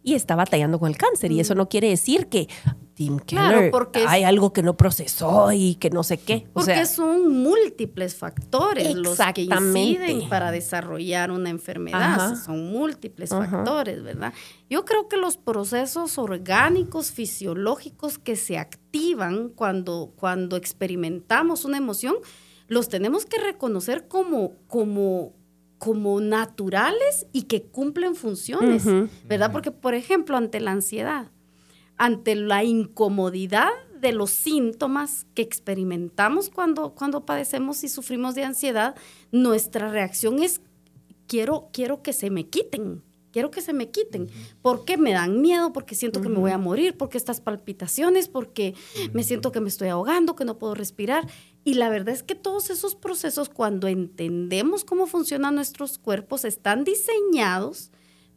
y 0.03 0.13
está 0.13 0.35
batallando 0.35 0.79
con 0.79 0.89
el 0.89 0.97
cáncer. 0.97 1.31
Y 1.31 1.39
eso 1.39 1.55
no 1.55 1.67
quiere 1.67 1.89
decir 1.89 2.27
que 2.27 2.47
Tim 2.95 3.19
Claro, 3.19 3.57
Keller 3.57 3.71
porque 3.71 3.99
es- 4.03 4.07
hay 4.09 4.23
algo 4.23 4.53
que 4.53 4.63
no 4.63 4.77
procesó 4.77 5.51
y 5.51 5.75
que 5.75 5.89
no 5.89 6.01
sé 6.03 6.17
qué. 6.17 6.45
O 6.49 6.53
Porque 6.61 6.73
sea, 6.75 6.85
son 6.85 7.29
múltiples 7.43 8.15
factores 8.15 8.95
los 8.95 9.17
que 9.33 9.41
inciden 9.43 10.29
para 10.29 10.49
desarrollar 10.51 11.29
una 11.29 11.49
enfermedad. 11.49 12.01
Ajá. 12.01 12.35
Son 12.37 12.71
múltiples 12.71 13.31
Ajá. 13.33 13.49
factores, 13.51 14.01
¿verdad? 14.01 14.33
Yo 14.69 14.85
creo 14.85 15.09
que 15.09 15.17
los 15.17 15.35
procesos 15.37 16.17
orgánicos, 16.17 17.11
fisiológicos 17.11 18.17
que 18.17 18.37
se 18.37 18.57
activan 18.57 19.49
cuando, 19.49 20.13
cuando 20.15 20.55
experimentamos 20.55 21.65
una 21.65 21.77
emoción, 21.77 22.15
los 22.67 22.87
tenemos 22.89 23.25
que 23.25 23.39
reconocer 23.39 24.07
como, 24.07 24.53
como, 24.67 25.33
como 25.77 26.21
naturales 26.21 27.27
y 27.33 27.43
que 27.43 27.63
cumplen 27.63 28.15
funciones, 28.15 28.85
Ujú. 28.85 29.09
¿verdad? 29.25 29.51
Porque, 29.51 29.71
por 29.71 29.93
ejemplo, 29.93 30.37
ante 30.37 30.59
la 30.61 30.71
ansiedad, 30.71 31.29
ante 31.97 32.35
la 32.35 32.63
incomodidad 32.63 33.69
de 33.99 34.11
los 34.11 34.31
síntomas 34.31 35.25
que 35.33 35.41
experimentamos 35.41 36.49
cuando, 36.49 36.91
cuando 36.91 37.25
padecemos 37.25 37.83
y 37.83 37.89
sufrimos 37.89 38.35
de 38.35 38.43
ansiedad, 38.43 38.95
nuestra 39.31 39.89
reacción 39.89 40.43
es 40.43 40.61
quiero, 41.27 41.69
quiero 41.71 42.01
que 42.01 42.13
se 42.13 42.29
me 42.29 42.47
quiten. 42.47 43.03
Quiero 43.31 43.51
que 43.51 43.61
se 43.61 43.73
me 43.73 43.89
quiten. 43.89 44.29
Porque 44.61 44.95
me 44.95 45.11
dan 45.11 45.41
miedo, 45.41 45.73
porque 45.73 45.93
siento 45.93 46.21
que 46.21 46.29
me 46.29 46.39
voy 46.39 46.51
a 46.51 46.57
morir, 46.57 46.95
porque 46.95 47.17
estas 47.17 47.41
palpitaciones, 47.41 48.29
porque 48.29 48.75
me 49.11 49.23
siento 49.23 49.51
que 49.51 49.59
me 49.59 49.67
estoy 49.67 49.89
ahogando, 49.89 50.37
que 50.37 50.45
no 50.45 50.57
puedo 50.57 50.73
respirar. 50.73 51.27
Y 51.65 51.73
la 51.73 51.89
verdad 51.89 52.13
es 52.15 52.23
que 52.23 52.35
todos 52.35 52.69
esos 52.69 52.95
procesos, 52.95 53.49
cuando 53.49 53.89
entendemos 53.89 54.85
cómo 54.85 55.05
funcionan 55.05 55.55
nuestros 55.55 55.97
cuerpos, 55.97 56.45
están 56.45 56.85
diseñados 56.85 57.91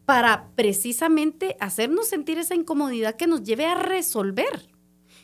para 0.08 0.48
precisamente 0.54 1.58
hacernos 1.60 2.08
sentir 2.08 2.38
esa 2.38 2.54
incomodidad 2.54 3.16
que 3.16 3.26
nos 3.26 3.44
lleve 3.44 3.66
a 3.66 3.74
resolver, 3.74 4.70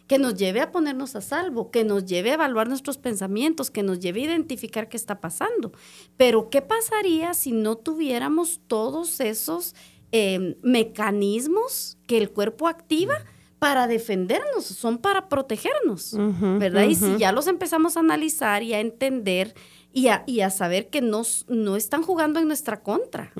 que 0.07 0.19
nos 0.19 0.35
lleve 0.35 0.61
a 0.61 0.73
ponernos 0.73 1.17
a 1.17 1.23
salvo, 1.23 1.71
que 1.71 1.85
nos 1.85 2.05
lleve 2.05 2.33
a 2.33 2.35
evaluar 2.35 2.69
nuestros 2.69 2.99
pensamientos, 2.99 3.71
que 3.71 3.83
nos 3.83 3.99
lleve 3.99 4.21
a 4.21 4.25
identificar 4.25 4.91
qué 4.91 4.99
está 4.99 5.23
pasando. 5.23 5.73
Pero 6.19 6.51
¿qué 6.51 6.61
pasaría 6.61 7.33
si 7.33 7.53
no 7.53 7.77
tuviéramos 7.77 8.61
todos 8.67 9.21
esos 9.21 9.75
eh, 10.13 10.59
mecanismos 10.61 11.97
que 12.07 12.19
el 12.19 12.29
cuerpo 12.29 12.69
activa? 12.69 13.25
para 13.61 13.87
defendernos, 13.87 14.67
son 14.67 14.99
para 14.99 15.31
protegernos, 15.31 16.15
¿verdad? 16.59 16.85
Y 16.85 16.97
si 16.97 17.17
ya 17.17 17.33
los 17.33 17.47
empezamos 17.47 17.97
a 17.97 18.01
analizar 18.01 18.63
y 18.63 18.75
a 18.75 18.81
entender 18.81 19.55
y 19.95 20.09
a, 20.09 20.25
y 20.27 20.41
a 20.41 20.51
saber 20.51 20.91
que 20.91 21.01
no, 21.01 21.21
s- 21.23 21.45
no 21.49 21.77
están 21.77 22.03
jugando 22.03 22.41
en 22.41 22.49
nuestra 22.49 22.83
contra, 22.83 23.33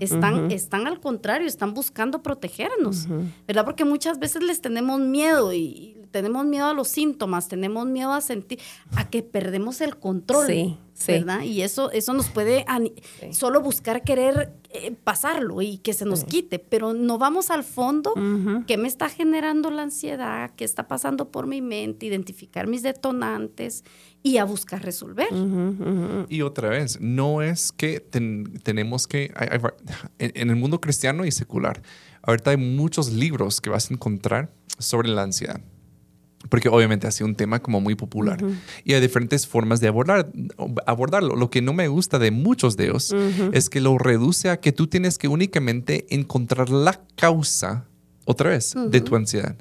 están, 0.00 0.50
están 0.50 0.86
al 0.86 1.00
contrario, 1.00 1.46
están 1.46 1.72
buscando 1.72 2.22
protegernos. 2.22 3.06
¿verdad? 3.46 3.64
Porque 3.64 3.84
muchas 3.84 4.18
veces 4.18 4.42
les 4.42 4.60
tenemos 4.60 5.00
miedo 5.00 5.52
y, 5.54 5.96
tenemos 6.10 6.44
miedo 6.44 6.66
a 6.66 6.74
los 6.74 6.88
síntomas, 6.88 7.46
tenemos 7.46 7.86
miedo 7.86 8.12
a 8.12 8.20
sentir, 8.20 8.58
a 8.96 9.08
que 9.08 9.22
perdemos 9.22 9.80
el 9.80 9.96
control, 9.96 10.48
Sí, 10.48 10.76
sí. 10.92 11.12
¿verdad? 11.12 11.42
Y 11.42 11.62
eso, 11.62 11.92
eso 11.92 12.12
nos 12.14 12.28
puede 12.30 12.64
Sí. 13.20 13.32
solo 13.32 13.60
buscar 13.60 14.02
querer 14.02 14.52
eh, 14.72 14.90
pasarlo 15.04 15.62
y 15.62 15.78
que 15.78 15.92
se 15.92 16.04
nos 16.06 16.24
quite, 16.24 16.58
pero 16.58 16.94
no 16.94 17.16
vamos 17.18 17.50
al 17.50 17.62
fondo. 17.62 18.12
¿qué 18.66 18.76
me 18.76 18.88
está 18.88 19.08
generando 19.08 19.70
la 19.70 19.82
ansiedad? 19.82 20.50
¿Qué 20.56 20.64
está 20.64 20.88
pasando 20.88 21.30
por 21.30 21.46
mi 21.46 21.62
mente? 21.62 22.06
Identificar 22.06 22.66
mis 22.66 22.82
detonantes 22.82 23.84
y 24.22 24.36
a 24.36 24.44
buscar 24.44 24.82
resolver. 24.84 25.28
Y 26.28 26.42
otra 26.42 26.68
vez, 26.70 27.00
no 27.00 27.42
es 27.42 27.72
que 27.72 28.00
ten- 28.00 28.60
tenemos 28.62 29.06
que... 29.06 29.32
hay- 29.36 29.48
hay- 29.52 29.60
en, 30.18 30.32
en 30.34 30.50
el 30.50 30.56
mundo 30.56 30.80
cristiano 30.80 31.24
y 31.24 31.30
secular, 31.32 31.82
ahorita 32.22 32.50
hay 32.50 32.56
muchos 32.56 33.12
libros 33.12 33.60
que 33.60 33.70
vas 33.70 33.90
a 33.90 33.94
encontrar 33.94 34.52
sobre 34.78 35.08
la 35.08 35.22
ansiedad. 35.22 35.60
Porque 36.48 36.70
obviamente 36.70 37.06
ha 37.06 37.10
sido 37.10 37.26
un 37.28 37.34
tema 37.34 37.60
como 37.60 37.82
muy 37.82 37.94
popular. 37.96 38.42
Y 38.82 38.94
hay 38.94 39.00
diferentes 39.02 39.46
formas 39.46 39.80
de 39.80 39.88
abordar, 39.88 40.30
abordarlo. 40.86 41.36
Lo 41.36 41.50
que 41.50 41.60
no 41.60 41.74
me 41.74 41.86
gusta 41.88 42.18
de 42.18 42.30
muchos 42.30 42.78
de 42.78 42.86
ellos 42.86 43.14
es 43.52 43.68
que 43.68 43.80
lo 43.80 43.98
reduce 43.98 44.48
a 44.48 44.58
que 44.58 44.72
tú 44.72 44.86
tienes 44.86 45.18
que 45.18 45.28
únicamente 45.28 46.06
encontrar 46.14 46.70
la 46.70 46.98
causa, 47.16 47.86
otra 48.24 48.50
vez, 48.50 48.74
de 48.88 49.00
tu 49.02 49.16
ansiedad. 49.16 49.54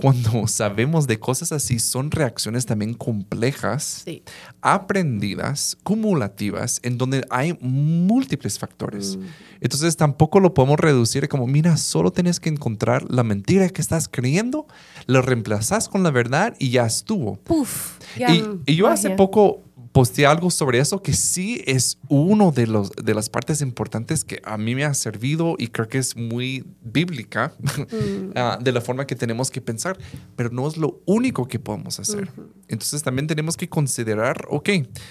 Cuando 0.00 0.46
sabemos 0.46 1.06
de 1.06 1.18
cosas 1.18 1.52
así, 1.52 1.78
son 1.78 2.10
reacciones 2.10 2.66
también 2.66 2.94
complejas 2.94 4.02
Sí. 4.04 4.22
aprendidas, 4.60 5.76
cumulativas, 5.82 6.80
en 6.82 6.98
donde 6.98 7.24
hay 7.30 7.56
múltiples 7.60 8.58
factores. 8.58 9.18
Entonces 9.60 9.96
tampoco 9.96 10.40
lo 10.40 10.54
podemos 10.54 10.78
reducir 10.78 11.28
como, 11.28 11.46
mira, 11.46 11.76
solo 11.76 12.10
tienes 12.12 12.40
que 12.40 12.48
encontrar 12.48 13.04
la 13.10 13.22
mentira 13.24 13.68
que 13.68 13.80
estás 13.80 14.08
creyendo, 14.08 14.66
lo 15.06 15.20
reemplazas 15.22 15.88
con 15.88 16.02
la 16.02 16.10
verdad 16.10 16.54
y 16.58 16.70
ya 16.70 16.86
estuvo. 16.86 17.36
Puf. 17.36 17.98
Y, 18.16 18.44
y 18.72 18.76
yo 18.76 18.88
hace 18.88 19.10
poco 19.10 19.62
posteé 19.98 20.26
algo 20.26 20.48
sobre 20.50 20.78
eso 20.78 21.02
que 21.02 21.12
sí 21.12 21.60
es 21.66 21.98
uno 22.08 22.52
de, 22.52 22.68
los, 22.68 22.90
de 22.92 23.14
las 23.14 23.28
partes 23.28 23.60
importantes 23.62 24.24
que 24.24 24.40
a 24.44 24.56
mí 24.56 24.76
me 24.76 24.84
ha 24.84 24.94
servido 24.94 25.56
y 25.58 25.66
creo 25.68 25.88
que 25.88 25.98
es 25.98 26.16
muy 26.16 26.64
bíblica 26.84 27.52
ah, 28.36 28.58
de 28.62 28.70
la 28.70 28.80
forma 28.80 29.06
que 29.08 29.16
tenemos 29.16 29.50
que 29.50 29.60
pensar, 29.60 29.98
pero 30.36 30.50
no 30.50 30.68
es 30.68 30.76
lo 30.76 31.00
único 31.04 31.48
que 31.48 31.58
podemos 31.58 31.98
hacer. 31.98 32.30
Entonces 32.68 33.02
también 33.02 33.26
tenemos 33.26 33.56
que 33.56 33.68
considerar, 33.68 34.46
ok, 34.50 34.68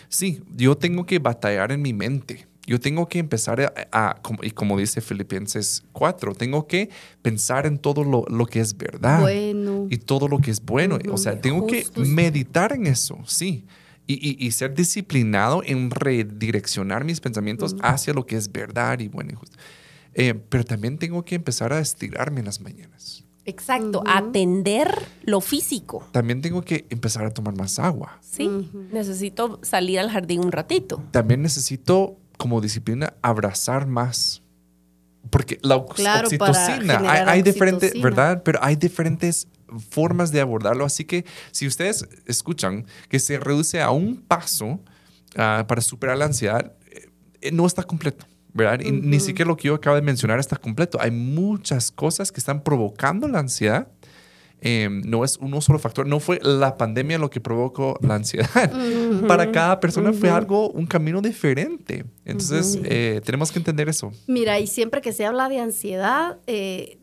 sí, 0.08 0.42
yo 0.56 0.78
tengo 0.78 1.06
que 1.06 1.20
batallar 1.20 1.74
en 1.74 1.82
mi 1.82 1.92
mente. 1.92 2.48
Yo 2.66 2.80
tengo 2.80 3.08
que 3.08 3.20
empezar 3.20 3.62
a, 3.62 3.74
a- 3.92 4.22
como- 4.22 4.44
y 4.44 4.52
como 4.52 4.78
dice 4.78 5.02
Filipenses 5.02 5.84
4, 5.92 6.34
tengo 6.36 6.66
que 6.68 6.90
pensar 7.22 7.66
en 7.66 7.78
todo 7.78 8.04
lo, 8.06 8.24
lo 8.30 8.46
que 8.46 8.60
es 8.62 8.76
verdad 8.78 9.20
Bueno. 9.22 9.88
y 9.90 9.98
todo 9.98 10.28
lo 10.28 10.40
que 10.40 10.52
es 10.52 10.62
bueno. 10.62 10.98
O 11.12 11.18
sea, 11.18 11.40
tengo 11.42 11.66
que 11.68 11.86
meditar 11.98 12.72
en 12.74 12.88
eso, 12.88 13.18
sí. 13.26 13.66
Y, 14.08 14.14
y- 14.14 14.46
y 14.48 14.52
ser 14.52 14.74
disciplinado 14.74 15.62
en 15.66 15.92
redireccionar 15.92 17.04
mis 17.04 17.20
pensamientos 17.20 17.76
hacia 17.82 18.14
lo 18.14 18.26
que 18.26 18.38
es 18.38 18.52
verdad 18.52 19.00
y 19.00 19.10
bueno 19.10 19.32
y 19.34 19.36
justo. 19.36 19.58
Eh, 20.14 20.34
pero 20.34 20.64
también 20.64 20.98
tengo 20.98 21.24
que 21.26 21.36
empezar 21.36 21.74
a 21.74 21.80
estirarme 21.80 22.40
en 22.40 22.46
las 22.46 22.62
mañanas. 22.62 23.24
Exacto, 23.46 24.04
atender 24.06 24.90
lo 25.24 25.40
físico. 25.42 26.06
También 26.12 26.42
tengo 26.42 26.62
que 26.64 26.86
empezar 26.90 27.26
a 27.26 27.32
tomar 27.32 27.56
más 27.56 27.80
agua. 27.80 28.18
Sí, 28.22 28.50
necesito 28.92 29.60
salir 29.62 30.00
al 30.00 30.10
jardín 30.10 30.42
un 30.42 30.52
ratito. 30.52 31.02
También 31.12 31.42
necesito, 31.42 32.18
como 32.38 32.60
disciplina, 32.62 33.14
abrazar 33.22 33.88
más. 33.88 34.42
Porque 35.30 35.60
la 35.62 35.76
ox- 35.78 35.96
Claro, 35.96 36.30
para 36.38 36.52
oxitocina, 36.52 36.98
hay, 37.10 37.22
hay 37.28 37.42
diferentes. 37.42 38.02
¿verdad? 38.02 38.42
Pero 38.44 38.60
hay 38.62 38.76
diferentes 38.76 39.48
formas 39.90 40.32
de 40.32 40.42
abordarlo. 40.42 40.86
Así 40.86 41.06
que 41.06 41.26
si 41.52 41.68
ustedes 41.68 42.08
escuchan 42.26 42.86
que 43.10 43.20
se 43.20 43.40
reduce 43.40 43.82
a 43.82 43.92
un 43.92 44.18
paso 44.18 44.80
ah, 45.36 45.66
para 45.68 45.82
superar 45.82 46.18
la 46.18 46.26
ansiedad, 46.26 46.74
eh, 47.42 47.52
no 47.52 47.66
está 47.66 47.84
completo. 47.84 48.26
¿verdad? 48.54 48.80
Y 48.84 48.92
ni 48.92 49.20
siquiera 49.20 49.48
lo 49.48 49.56
que 49.56 49.68
yo 49.68 49.76
acabo 49.76 49.96
de 49.96 50.02
mencionar 50.02 50.40
está 50.40 50.56
completo. 50.58 50.98
Hay 51.00 51.12
muchas 51.12 51.92
cosas 51.92 52.32
que 52.32 52.40
están 52.40 52.64
provocando 52.64 53.28
la 53.28 53.40
ansiedad. 53.40 53.88
Eh, 54.60 54.90
no 54.90 55.24
es 55.24 55.38
un 55.38 55.62
solo 55.62 55.78
factor. 55.78 56.08
No 56.08 56.20
fue 56.20 56.40
la 56.42 56.76
pandemia 56.76 57.20
lo 57.20 57.30
que 57.30 57.40
provocó 57.40 58.00
la 58.02 58.16
ansiedad. 58.16 58.72
Para 59.28 59.52
cada 59.52 59.80
persona 59.80 60.12
fue 60.12 60.30
algo, 60.30 60.70
un 60.72 60.88
camino 60.88 61.22
diferente. 61.22 62.06
Entonces, 62.26 62.80
eh, 62.84 63.22
tenemos 63.24 63.52
que 63.52 63.60
entender 63.60 63.88
eso. 63.88 64.12
Mira, 64.26 64.60
y 64.60 64.66
siempre 64.66 65.02
que 65.02 65.14
se 65.14 65.26
habla 65.26 65.48
de 65.50 65.60
ansiedad, 65.60 66.40
eh, 66.48 66.98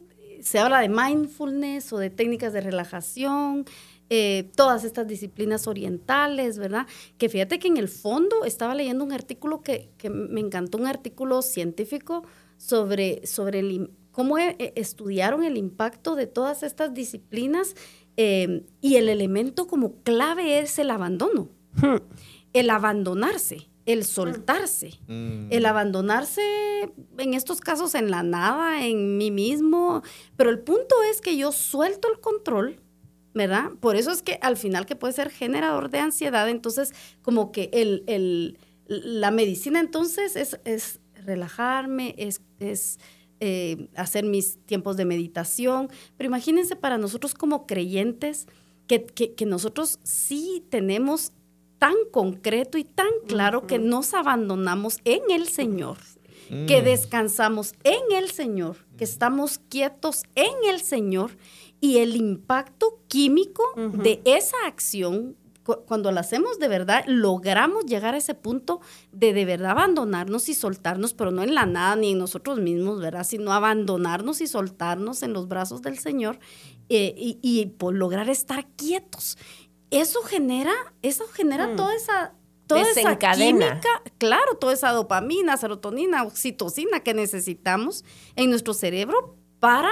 se 0.44 0.58
habla 0.58 0.80
de 0.80 0.88
mindfulness 0.88 1.92
o 1.92 1.98
de 1.98 2.10
técnicas 2.10 2.52
de 2.52 2.60
relajación, 2.60 3.64
eh, 4.10 4.50
todas 4.54 4.84
estas 4.84 5.08
disciplinas 5.08 5.66
orientales, 5.66 6.58
¿verdad? 6.58 6.86
Que 7.18 7.28
fíjate 7.28 7.58
que 7.58 7.68
en 7.68 7.78
el 7.78 7.88
fondo 7.88 8.44
estaba 8.44 8.74
leyendo 8.74 9.02
un 9.02 9.12
artículo 9.12 9.62
que, 9.62 9.90
que 9.98 10.10
me 10.10 10.40
encantó, 10.40 10.78
un 10.78 10.86
artículo 10.86 11.42
científico 11.42 12.24
sobre, 12.58 13.26
sobre 13.26 13.58
el 13.60 13.90
cómo 14.14 14.38
eh, 14.38 14.56
eh, 14.58 14.72
estudiaron 14.76 15.44
el 15.44 15.56
impacto 15.56 16.14
de 16.14 16.26
todas 16.26 16.62
estas 16.62 16.94
disciplinas 16.94 17.74
eh, 18.16 18.64
y 18.80 18.96
el 18.96 19.08
elemento 19.08 19.66
como 19.66 19.96
clave 20.02 20.60
es 20.60 20.78
el 20.78 20.90
abandono, 20.90 21.48
el 22.52 22.70
abandonarse, 22.70 23.68
el 23.86 24.04
soltarse. 24.04 24.98
El 25.50 25.66
abandonarse, 25.66 26.40
en 27.18 27.34
estos 27.34 27.60
casos, 27.60 27.94
en 27.94 28.10
la 28.10 28.22
nada, 28.22 28.86
en 28.86 29.18
mí 29.18 29.30
mismo. 29.30 30.02
Pero 30.36 30.50
el 30.50 30.58
punto 30.60 30.94
es 31.10 31.20
que 31.20 31.36
yo 31.36 31.52
suelto 31.52 32.08
el 32.10 32.20
control, 32.20 32.80
¿verdad? 33.34 33.70
Por 33.80 33.96
eso 33.96 34.10
es 34.10 34.22
que 34.22 34.38
al 34.42 34.56
final 34.56 34.86
que 34.86 34.96
puede 34.96 35.12
ser 35.12 35.30
generador 35.30 35.90
de 35.90 35.98
ansiedad, 35.98 36.48
entonces 36.48 36.92
como 37.22 37.52
que 37.52 37.68
el, 37.72 38.04
el- 38.06 38.58
la 38.86 39.30
medicina 39.30 39.80
entonces 39.80 40.36
es, 40.36 40.58
es 40.64 41.00
relajarme, 41.14 42.14
es, 42.18 42.42
es 42.60 42.98
eh, 43.40 43.88
hacer 43.96 44.24
mis 44.24 44.58
tiempos 44.66 44.96
de 44.96 45.04
meditación. 45.04 45.88
Pero 46.16 46.28
imagínense 46.28 46.76
para 46.76 46.98
nosotros 46.98 47.34
como 47.34 47.66
creyentes 47.66 48.46
que, 48.86 49.04
que- 49.06 49.34
que 49.34 49.46
nosotros 49.46 49.98
sí 50.02 50.64
tenemos 50.70 51.32
tan 51.78 51.94
concreto 52.10 52.78
y 52.78 52.84
tan 52.84 53.08
claro 53.26 53.66
que 53.66 53.78
nos 53.78 54.14
abandonamos 54.14 54.98
en 55.04 55.22
el 55.30 55.48
Señor, 55.48 55.98
que 56.66 56.82
descansamos 56.82 57.72
en 57.84 58.00
el 58.16 58.30
Señor, 58.30 58.76
que 58.98 59.04
estamos 59.04 59.58
quietos 59.68 60.22
en 60.34 60.52
el 60.68 60.80
Señor 60.80 61.30
y 61.80 61.98
el 61.98 62.16
impacto 62.16 63.00
químico 63.08 63.62
de 64.02 64.20
esa 64.24 64.56
acción, 64.66 65.36
cu- 65.64 65.78
cuando 65.86 66.12
la 66.12 66.20
hacemos 66.20 66.58
de 66.58 66.68
verdad, 66.68 67.04
logramos 67.06 67.86
llegar 67.86 68.14
a 68.14 68.18
ese 68.18 68.34
punto 68.34 68.80
de 69.12 69.32
de 69.32 69.44
verdad 69.46 69.70
abandonarnos 69.72 70.48
y 70.50 70.54
soltarnos, 70.54 71.14
pero 71.14 71.30
no 71.30 71.42
en 71.42 71.54
la 71.54 71.64
nada 71.66 71.96
ni 71.96 72.12
en 72.12 72.18
nosotros 72.18 72.58
mismos, 72.60 73.00
¿verdad? 73.00 73.24
Sino 73.24 73.52
abandonarnos 73.52 74.40
y 74.40 74.46
soltarnos 74.46 75.22
en 75.22 75.32
los 75.32 75.48
brazos 75.48 75.80
del 75.82 75.98
Señor 75.98 76.38
eh, 76.90 77.14
y, 77.16 77.38
y 77.42 77.66
por 77.66 77.94
lograr 77.94 78.28
estar 78.28 78.66
quietos. 78.76 79.38
Eso 79.94 80.22
genera, 80.22 80.72
eso 81.02 81.26
genera 81.28 81.76
toda 81.76 81.94
esa 81.94 82.34
toda 82.66 82.82
esa 82.82 83.18
química, 83.18 84.02
claro, 84.18 84.56
toda 84.58 84.72
esa 84.72 84.90
dopamina, 84.90 85.56
serotonina, 85.56 86.22
oxitocina 86.24 87.00
que 87.00 87.12
necesitamos 87.14 88.04
en 88.36 88.50
nuestro 88.50 88.74
cerebro 88.74 89.36
para 89.60 89.90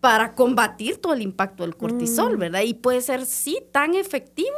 para 0.00 0.34
combatir 0.34 0.98
todo 0.98 1.14
el 1.14 1.22
impacto 1.22 1.62
del 1.62 1.76
cortisol, 1.76 2.36
¿verdad? 2.36 2.60
Y 2.60 2.74
puede 2.74 3.00
ser 3.00 3.24
sí 3.24 3.62
tan 3.72 3.94
efectivo, 3.94 4.56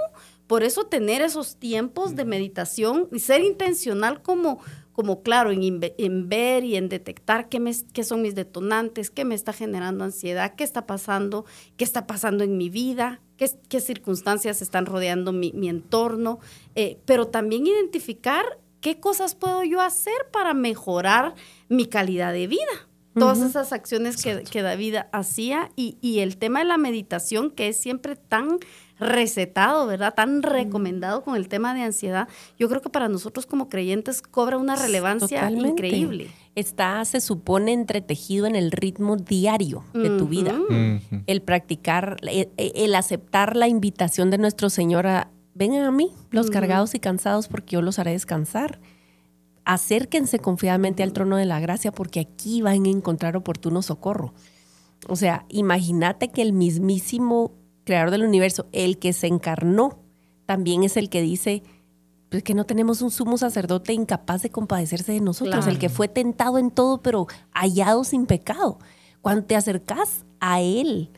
por 0.49 0.65
eso 0.65 0.87
tener 0.87 1.23
esos 1.23 1.57
tiempos 1.57 2.17
de 2.17 2.25
meditación 2.25 3.09
y 3.13 3.21
ser 3.21 3.43
intencional 3.43 4.23
como 4.23 4.59
como 4.93 5.23
claro, 5.23 5.51
en, 5.51 5.79
en 5.99 6.29
ver 6.31 6.65
y 6.65 6.75
en 6.75 6.89
detectar 6.89 7.51
qué, 7.51 7.61
me, 7.61 7.71
qué 7.93 8.03
son 8.03 8.23
mis 8.23 8.35
detonantes, 8.35 9.11
qué 9.11 9.27
me 9.27 9.35
está 9.35 9.53
generando 9.53 10.05
ansiedad, 10.05 10.55
qué 10.57 10.65
está 10.65 10.87
pasando, 10.87 11.45
qué 11.77 11.85
está 11.85 12.07
pasando 12.07 12.45
en 12.45 12.57
mi 12.57 12.71
vida, 12.71 13.21
qué, 13.37 13.51
qué 13.69 13.81
circunstancias 13.81 14.63
están 14.63 14.87
rodeando 14.87 15.33
mi, 15.33 15.53
mi 15.53 15.69
entorno, 15.69 16.39
eh, 16.75 16.99
pero 17.05 17.29
también 17.29 17.67
identificar 17.67 18.45
qué 18.81 19.01
cosas 19.01 19.35
puedo 19.35 19.65
yo 19.65 19.81
hacer 19.81 20.15
para 20.33 20.55
mejorar 20.55 21.35
mi 21.69 21.87
calidad 21.87 22.33
de 22.33 22.47
vida. 22.47 22.89
Todas 23.19 23.41
esas 23.41 23.73
acciones 23.73 24.23
que, 24.23 24.43
que 24.43 24.61
David 24.61 24.97
hacía 25.11 25.71
y, 25.75 25.97
y 26.03 26.19
el 26.19 26.37
tema 26.37 26.59
de 26.59 26.67
la 26.67 26.77
meditación 26.77 27.51
que 27.51 27.69
es 27.69 27.81
siempre 27.81 28.15
tan 28.15 28.59
recetado, 28.99 29.87
¿verdad? 29.87 30.15
Tan 30.15 30.43
recomendado 30.43 31.23
con 31.23 31.37
el 31.37 31.49
tema 31.49 31.75
de 31.75 31.83
ansiedad. 31.83 32.29
Yo 32.59 32.69
creo 32.69 32.81
que 32.81 32.89
para 32.89 33.09
nosotros 33.09 33.47
como 33.47 33.69
creyentes 33.69 34.23
cobra 34.23 34.57
una 34.57 34.77
relevancia 34.77 35.41
Totalmente. 35.41 35.69
increíble. 35.87 36.31
Está, 36.55 37.05
se 37.05 37.21
supone, 37.21 37.73
entretejido 37.73 38.47
en 38.47 38.57
el 38.57 38.73
ritmo 38.73 39.17
diario 39.17 39.85
de 39.93 40.17
tu 40.17 40.27
vida. 40.27 40.55
El 41.27 41.43
practicar, 41.43 42.17
el, 42.23 42.49
el 42.57 42.95
aceptar 42.95 43.57
la 43.57 43.69
invitación 43.69 44.31
de 44.31 44.39
nuestro 44.39 44.71
Señor 44.71 45.07
a, 45.07 45.31
vengan 45.55 45.85
a 45.85 45.91
mí, 45.91 46.13
los 46.31 46.51
cargados 46.51 46.95
y 46.95 47.01
cansados, 47.01 47.49
porque 47.49 47.73
yo 47.73 47.83
los 47.83 47.99
haré 47.99 48.13
descansar. 48.13 48.81
Acérquense 49.67 50.39
confiadamente 50.39 51.03
al 51.03 51.13
trono 51.13 51.37
de 51.37 51.45
la 51.45 51.61
gracia, 51.61 51.93
porque 51.93 52.21
aquí 52.21 52.63
van 52.63 52.87
a 52.87 52.89
encontrar 52.89 53.37
oportuno 53.37 53.83
socorro. 53.83 54.33
O 55.09 55.17
sea, 55.17 55.45
imagínate 55.49 56.29
que 56.29 56.41
el 56.41 56.53
mismísimo 56.53 57.53
creador 57.87 58.11
del 58.11 58.25
universo, 58.25 58.67
el 58.73 58.99
que 58.99 59.15
se 59.15 59.29
encarnó, 59.29 60.01
también 60.45 60.83
es 60.83 60.99
el 60.99 61.09
que 61.09 61.23
dice 61.23 61.63
pues, 62.29 62.43
que 62.43 62.53
no 62.55 62.67
tenemos 62.67 63.01
un 63.01 63.11
sumo 63.11 63.39
sacerdote 63.39 63.95
incapaz 63.95 64.43
de 64.43 64.51
compadecerse 64.51 65.13
de 65.13 65.21
nosotros, 65.21 65.55
Claro. 65.65 65.71
el 65.71 65.79
que 65.79 65.89
fue 65.89 66.09
tentado 66.09 66.59
en 66.59 66.71
todo, 66.71 67.01
pero 67.01 67.29
hallado 67.53 68.05
sin 68.05 68.27
pecado. 68.27 68.79
Cuando 69.23 69.45
te 69.45 69.57
acercas 69.57 70.27
a 70.41 70.61
Él 70.61 71.11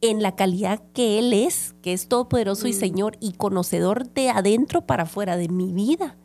en 0.00 0.22
la 0.22 0.36
calidad 0.36 0.82
que 0.92 1.18
Él 1.18 1.32
es, 1.32 1.74
que 1.82 1.92
es 1.94 2.06
todopoderoso 2.08 2.68
y 2.68 2.72
Señor 2.74 3.16
y 3.20 3.32
conocedor 3.32 4.08
de 4.12 4.30
adentro 4.30 4.86
para 4.86 5.04
afuera 5.04 5.36
de 5.36 5.48
mi 5.48 5.72
vida, 5.72 6.16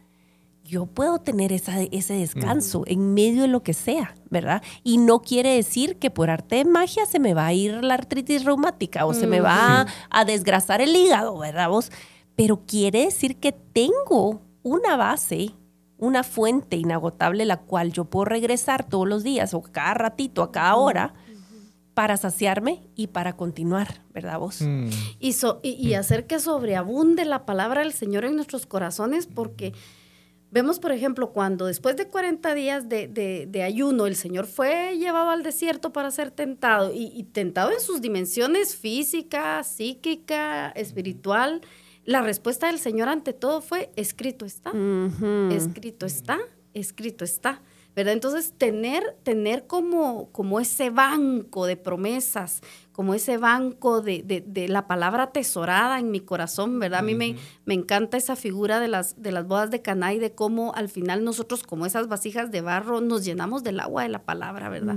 yo 0.73 0.85
puedo 0.85 1.19
tener 1.19 1.51
esa- 1.53 1.81
ese 1.81 2.13
descanso 2.15 2.83
en 2.87 3.13
medio 3.13 3.43
de 3.43 3.47
lo 3.47 3.61
que 3.63 3.73
sea, 3.73 4.15
¿verdad? 4.29 4.61
Y 4.83 4.97
no 4.97 5.21
quiere 5.21 5.55
decir 5.55 5.97
que 5.97 6.09
por 6.09 6.29
arte 6.29 6.55
de 6.57 6.65
magia 6.65 7.05
se 7.05 7.19
me 7.19 7.33
va 7.33 7.45
a 7.47 7.53
ir 7.53 7.83
la 7.83 7.93
artritis 7.93 8.43
reumática 8.43 9.05
o 9.05 9.13
se 9.13 9.27
me 9.27 9.39
va 9.39 9.81
a, 9.81 9.87
a 10.09 10.25
desgrasar 10.25 10.81
el 10.81 10.95
hígado, 10.95 11.37
¿verdad 11.37 11.69
vos? 11.69 11.91
Pero 12.35 12.61
quiere 12.65 13.05
decir 13.05 13.37
que 13.37 13.51
tengo 13.51 14.41
una 14.63 14.95
base, 14.97 15.51
una 15.97 16.23
fuente 16.23 16.75
inagotable 16.77 17.45
la 17.45 17.57
cual 17.57 17.91
yo 17.93 18.05
puedo 18.05 18.25
regresar 18.25 18.83
todos 18.87 19.07
los 19.07 19.23
días 19.23 19.53
o 19.53 19.61
cada 19.61 19.93
ratito, 19.93 20.41
a 20.43 20.51
cada 20.51 20.75
hora, 20.75 21.13
para 21.93 22.17
saciarme 22.17 22.81
y 22.95 23.07
para 23.07 23.33
continuar, 23.37 24.01
¿verdad 24.11 24.39
vos? 24.39 24.61
Mm. 24.61 24.89
Y, 25.19 25.33
so- 25.33 25.59
y, 25.61 25.73
y 25.73 25.93
hacer 25.93 26.25
que 26.25 26.39
sobreabunde 26.39 27.23
la 27.23 27.45
palabra 27.45 27.81
del 27.81 27.93
Señor 27.93 28.25
en 28.25 28.35
nuestros 28.35 28.65
corazones, 28.65 29.27
porque 29.27 29.73
vemos, 30.53 30.79
por 30.79 30.91
ejemplo, 30.91 31.31
cuando 31.31 31.65
después 31.65 31.97
de 31.97 32.07
40 32.07 32.53
días 32.53 32.87
de, 32.87 33.07
de- 33.07 33.47
de 33.49 33.63
ayuno, 33.63 34.05
el 34.05 34.15
Señor 34.15 34.45
fue 34.45 34.95
llevado 34.97 35.31
al 35.31 35.41
desierto 35.43 35.91
para 35.91 36.11
ser 36.11 36.29
tentado, 36.31 36.93
y, 36.93 37.11
y 37.15 37.23
tentado 37.23 37.71
en 37.71 37.79
sus 37.81 38.01
dimensiones 38.01 38.75
física, 38.75 39.63
psíquica, 39.63 40.69
espiritual, 40.75 41.61
la 42.05 42.21
respuesta 42.21 42.67
del 42.67 42.79
Señor 42.79 43.09
ante 43.09 43.33
todo 43.33 43.61
fue, 43.61 43.89
escrito 43.95 44.45
está 44.45 44.71
escrito 45.51 46.05
está, 46.05 46.37
escrito 46.73 47.23
está. 47.25 47.61
¿Verdad? 47.95 48.13
Entonces, 48.13 48.53
tener, 48.57 49.03
tener 49.21 49.67
como, 49.67 50.29
como 50.31 50.59
ese 50.59 50.89
banco 50.89 51.67
de 51.67 51.77
promesas, 51.77 52.61
como 52.91 53.13
ese 53.13 53.37
banco 53.37 54.01
de, 54.01 54.23
de- 54.23 54.41
de 54.45 54.67
la 54.67 54.87
palabra 54.87 55.23
atesorada 55.23 55.99
en 55.99 56.09
mi 56.09 56.19
corazón, 56.19 56.79
¿verdad? 56.79 56.99
A 56.99 57.03
mí 57.03 57.13
me, 57.13 57.35
me 57.65 57.75
encanta 57.75 58.17
esa 58.17 58.35
figura 58.35 58.79
de 58.79 58.87
las, 58.87 59.21
de 59.21 59.31
las 59.31 59.45
bodas 59.47 59.69
de 59.69 59.81
Caná 59.83 60.11
y 60.13 60.19
de 60.19 60.33
cómo 60.33 60.73
al 60.73 60.89
final 60.89 61.23
nosotros, 61.23 61.61
como 61.63 61.85
esas 61.85 62.07
vasijas 62.07 62.51
de 62.51 62.61
barro, 62.61 62.99
nos 62.99 63.23
llenamos 63.25 63.63
del 63.63 63.79
agua 63.79 64.01
de 64.03 64.09
la 64.09 64.23
palabra, 64.23 64.69
¿verdad? 64.69 64.95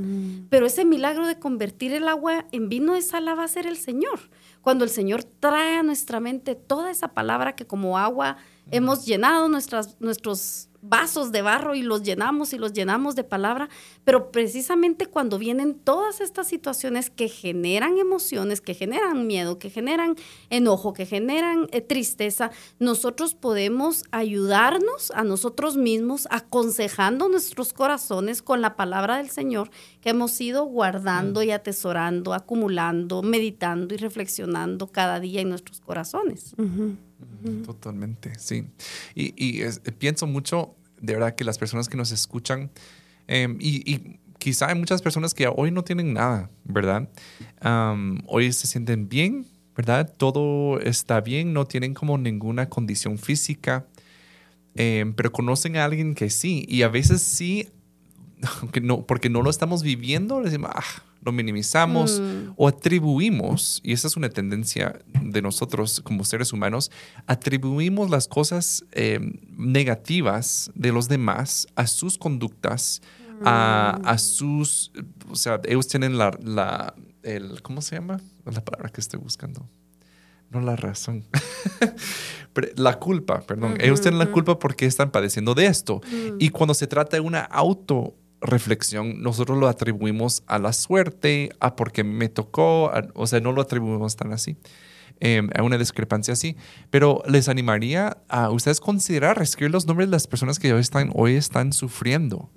Pero 0.49 0.65
ese 0.67 0.85
milagro 0.87 1.27
de 1.27 1.39
convertir 1.39 1.93
el 1.93 2.09
agua 2.09 2.47
en 2.51 2.69
vino, 2.71 2.95
esa 2.95 3.21
la 3.21 3.35
va 3.35 3.43
a 3.43 3.47
hacer 3.47 3.67
el 3.67 3.77
Señor. 3.77 4.21
Cuando 4.63 4.85
el 4.85 4.91
Señor 4.91 5.23
trae 5.25 5.77
a 5.77 5.83
nuestra 5.83 6.19
mente 6.21 6.55
toda 6.55 6.91
esa 6.91 7.09
palabra 7.09 7.55
que 7.57 7.67
como 7.67 7.99
agua 7.99 8.39
hemos 8.71 9.05
llenado 9.07 9.49
nuestras, 9.49 9.97
nuestros 10.01 10.69
vasos 10.89 11.33
de 11.33 11.43
barro 11.43 11.75
y 11.75 11.83
los 11.83 12.03
llenamos 12.03 12.53
y 12.53 12.59
los 12.59 12.73
llenamos 12.73 13.15
de 13.15 13.25
palabra, 13.25 13.69
Pero 14.07 14.31
precisamente 14.31 15.07
cuando 15.07 15.37
vienen 15.37 15.75
todas 15.75 16.21
estas 16.21 16.47
situaciones 16.47 17.11
que 17.11 17.29
generan 17.29 17.99
emociones, 17.99 18.61
que 18.61 18.73
generan 18.73 19.27
miedo, 19.27 19.59
que 19.59 19.69
generan 19.69 20.15
enojo, 20.49 20.93
que 20.93 21.07
generan 21.07 21.67
eh, 21.73 21.81
tristeza, 21.81 22.53
nosotros 22.79 23.35
podemos 23.35 24.05
ayudarnos 24.13 25.11
a 25.11 25.25
nosotros 25.25 25.77
mismos 25.77 26.29
aconsejando 26.31 27.29
nuestros 27.29 27.73
corazones 27.73 28.43
con 28.43 28.61
la 28.61 28.77
palabra 28.77 29.17
del 29.17 29.29
Señor 29.29 29.73
que 30.01 30.11
hemos 30.11 30.41
ido 30.41 30.67
guardando 30.67 31.43
y 31.43 31.51
atesorando, 31.51 32.33
acumulando, 32.33 33.25
meditando 33.25 33.93
y 33.93 33.97
reflexionando 33.97 34.87
cada 34.87 35.19
día 35.19 35.41
en 35.41 35.49
nuestros 35.49 35.81
corazones. 35.81 36.55
Totalmente, 37.65 38.39
sí. 38.39 38.69
Y, 39.17 39.65
pienso 39.99 40.29
mucho, 40.29 40.77
de 41.01 41.15
verdad, 41.15 41.35
que 41.35 41.43
las 41.43 41.59
personas 41.59 41.89
que 41.89 41.97
nos 41.97 42.13
escuchan, 42.13 42.71
em, 43.27 43.57
y, 43.61 44.19
quizá 44.39 44.69
hay 44.69 44.75
muchas 44.75 45.03
personas 45.03 45.35
que 45.35 45.49
hoy 45.49 45.71
no 45.71 45.83
tienen 45.83 46.13
nada, 46.13 46.51
¿verdad? 46.65 47.09
hoy 48.27 48.53
se 48.53 48.67
sienten 48.67 49.09
bien, 49.09 49.47
¿verdad? 49.77 50.13
Todo 50.17 50.79
está 50.81 51.21
bien, 51.21 51.53
no 51.53 51.67
tienen 51.67 51.95
como 51.95 52.17
ninguna 52.17 52.69
condición 52.69 53.19
física, 53.19 53.87
em, 54.75 55.13
pero 55.15 55.33
conocen 55.33 55.77
a 55.77 55.85
alguien 55.85 56.15
que 56.15 56.31
sí, 56.31 56.65
y 56.69 56.83
a 56.83 56.89
veces 56.89 57.23
sí, 57.23 57.69
aunque 58.61 58.81
no, 58.81 59.07
porque 59.07 59.31
no 59.31 59.43
lo 59.43 59.51
estamos 59.51 59.83
viviendo, 59.83 60.41
les 60.41 60.53
decimos, 60.53 60.71
ah, 60.75 61.03
lo 61.27 61.33
minimizamos 61.33 62.21
mm. 62.21 62.53
o 62.57 62.69
atribuimos, 62.69 63.81
y 63.83 63.93
esa 63.93 64.07
es 64.07 64.17
una 64.17 64.31
tendencia 64.31 65.01
de 65.21 65.43
nosotros 65.43 66.01
como 66.01 66.25
seres 66.25 66.53
humanos, 66.53 66.93
atribuimos 67.27 68.09
las 68.11 68.29
cosas 68.29 68.85
em, 68.93 69.35
negativas 69.51 70.71
de 70.77 70.93
los 70.93 71.09
demás 71.09 71.67
a 71.75 71.89
sus 71.89 72.17
conductas, 72.17 73.03
a, 73.45 74.01
a, 74.05 74.15
mm. 74.15 74.19
sus, 74.19 74.93
o 75.29 75.35
sea, 75.35 75.61
ellos 75.65 75.89
tienen 75.89 76.17
la, 76.17 76.31
la 76.43 76.95
el, 77.25 77.61
¿cómo 77.61 77.83
se 77.83 77.97
llama? 77.97 78.21
La 78.45 78.65
palabra 78.65 78.89
que 78.91 79.01
estoy 79.01 79.19
buscando. 79.19 79.69
No 80.51 80.61
la 80.61 80.77
razón. 80.77 81.25
la 82.77 83.01
culpa, 83.01 83.41
perdón. 83.41 83.79
ellos 83.81 84.01
tienen 84.01 84.21
la 84.21 84.31
culpa 84.31 84.61
porque 84.61 84.87
están 84.87 85.11
padeciendo 85.11 85.55
de 85.55 85.67
esto. 85.67 86.01
Mm. 86.07 86.37
Y 86.39 86.51
cuando 86.51 86.73
se 86.73 86.87
trata 86.87 87.17
de 87.17 87.21
una 87.21 87.41
auto 87.41 88.15
reflexión 88.47 89.23
nosotros 89.23 89.59
lo 89.59 89.69
atribuimos 89.69 90.43
a 90.47 90.59
la 90.59 90.73
suerte, 90.73 91.51
a 91.61 91.77
porque 91.77 92.05
me 92.05 92.29
tocó, 92.29 92.91
o 93.15 93.27
sea, 93.27 93.41
no 93.41 93.53
lo 93.53 93.63
atribuimos 93.63 94.17
tan 94.17 94.33
así, 94.33 94.57
em, 95.21 95.49
a 95.55 95.63
una 95.63 95.79
discrepancia 95.79 96.33
así. 96.33 96.57
Pero 96.91 97.23
les 97.27 97.49
animaría 97.49 98.19
a 98.29 98.51
ustedes 98.51 98.81
considerar 98.81 99.41
escribir 99.43 99.73
los 99.73 99.87
nombres 99.87 100.09
de 100.09 100.13
las 100.13 100.27
personas 100.27 100.59
que 100.59 100.73
hoy 100.73 100.81
están, 100.81 101.11
hoy 101.15 101.35
están 101.35 101.73
sufriendo. 101.73 102.51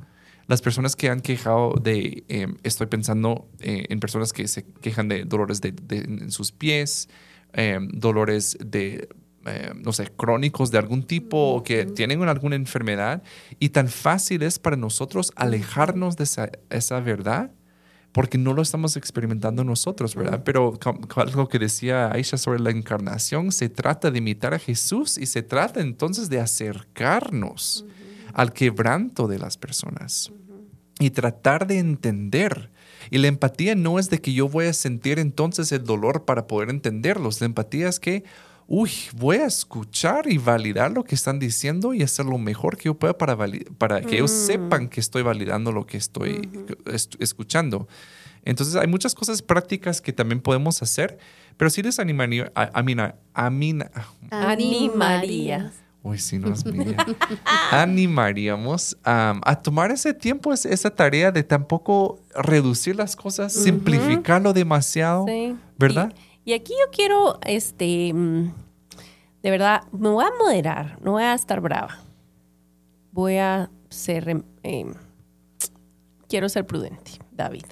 Las 0.47 0.61
personas 0.61 0.95
que 0.95 1.09
han 1.09 1.19
quejado 1.19 1.75
de, 1.81 2.23
em, 2.27 2.57
estoy 2.63 2.87
pensando 2.87 3.47
eh, 3.59 3.85
en 3.89 3.99
personas 3.99 4.33
que 4.33 4.47
se 4.47 4.65
quejan 4.81 5.07
de 5.07 5.25
dolores 5.25 5.61
de, 5.61 5.73
en 5.89 6.31
sus 6.31 6.51
pies, 6.51 7.09
em, 7.53 7.87
dolores 7.89 8.57
de 8.59 9.09
eh, 9.45 9.71
no 9.75 9.93
sé, 9.93 10.07
crónicos 10.15 10.71
de 10.71 10.77
algún 10.77 11.03
tipo 11.03 11.37
o 11.53 11.63
que 11.63 11.85
tienen 11.85 12.21
alguna 12.23 12.55
enfermedad 12.55 13.23
y 13.59 13.69
tan 13.69 13.87
fácil 13.87 14.43
es 14.43 14.59
para 14.59 14.75
nosotros 14.75 15.31
alejarnos 15.35 16.17
de 16.17 16.25
esa, 16.69 16.99
verdad 16.99 17.51
porque 18.11 18.37
no 18.37 18.53
lo 18.53 18.61
estamos 18.61 18.97
experimentando 18.97 19.63
nosotros, 19.63 20.15
¿verdad? 20.15 20.41
Pero 20.43 20.77
algo 21.15 21.47
que 21.47 21.59
decía 21.59 22.11
Aisha 22.11 22.37
sobre 22.37 22.59
la 22.59 22.71
encarnación, 22.71 23.51
se 23.51 23.69
trata 23.69 24.09
de 24.09 24.17
imitar 24.17 24.53
a 24.53 24.59
Jesús 24.59 25.17
y 25.17 25.27
se 25.27 25.43
trata 25.43 25.79
entonces 25.79 26.27
de 26.29 26.39
acercarnos 26.39 27.85
al 28.33 28.51
quebranto 28.51 29.27
de 29.27 29.37
las 29.37 29.57
personas 29.57 30.31
y 30.99 31.11
tratar 31.11 31.65
de 31.65 31.79
entender. 31.79 32.71
Y 33.09 33.17
la 33.17 33.27
empatía 33.27 33.73
no 33.73 33.97
es 33.97 34.09
de 34.09 34.19
que 34.19 34.33
yo 34.33 34.49
voy 34.49 34.65
a 34.65 34.73
sentir 34.73 35.17
entonces 35.17 35.71
el 35.71 35.83
dolor 35.83 36.25
para 36.25 36.45
poder 36.45 36.69
entenderlos. 36.69 37.39
La 37.39 37.47
empatía 37.47 37.87
es 37.87 37.99
que, 37.99 38.23
uy, 38.69 38.91
voy 39.15 39.37
a 39.37 39.47
escuchar 39.47 40.31
y 40.31 40.37
validar 40.37 40.91
lo 40.91 41.03
que 41.03 41.15
están 41.15 41.39
diciendo 41.39 41.95
y 41.95 42.03
hacer 42.03 42.27
lo 42.27 42.37
mejor 42.37 42.77
que 42.77 42.83
yo 42.83 42.93
pueda 42.93 43.17
para, 43.17 43.35
para 43.79 44.01
que 44.01 44.17
ellos 44.17 44.31
mm. 44.31 44.45
sepan 44.45 44.87
que 44.87 44.99
estoy 44.99 45.23
validando 45.23 45.71
lo 45.71 45.87
que 45.87 45.97
estoy 45.97 46.47
escuchando. 47.19 47.87
Entonces 48.45 48.75
hay 48.75 48.87
muchas 48.87 49.15
cosas 49.15 49.41
prácticas 49.41 50.01
que 50.01 50.13
también 50.13 50.39
podemos 50.39 50.83
hacer, 50.83 51.17
pero 51.57 51.71
sí 51.71 51.81
les 51.81 51.97
animaría, 51.99 52.51
a, 52.55 52.69
a, 52.71 52.79
animaría. 53.33 53.89
Uy, 56.01 56.19
sí, 56.19 56.37
nos 56.37 56.63
animaríamos 57.71 58.97
a 59.03 59.59
tomar 59.63 59.91
ese 59.91 60.13
tiempo, 60.13 60.53
esa 60.53 60.89
tarea 60.91 61.31
de 61.31 61.43
tampoco 61.43 62.21
reducir 62.35 62.95
las 62.95 63.15
cosas, 63.15 63.51
simplificarlo 63.51 64.53
demasiado, 64.53 65.25
¿verdad? 65.77 66.13
Y 66.13 66.28
aquí 66.53 66.73
yo 66.73 66.91
quiero, 66.91 67.39
este, 67.45 68.13
mm, 68.13 68.53
de 69.43 69.51
verdad, 69.51 69.83
me 69.91 70.09
voy 70.09 70.25
a 70.25 70.31
moderar, 70.43 70.99
no 71.01 71.13
voy 71.13 71.23
a 71.23 71.33
estar 71.33 71.61
brava. 71.61 71.99
Voy 73.11 73.37
a 73.37 73.69
ser, 73.89 74.29
em, 74.29 74.43
em, 74.63 74.93
quiero 76.27 76.49
ser 76.49 76.65
prudente, 76.65 77.11
David. 77.31 77.65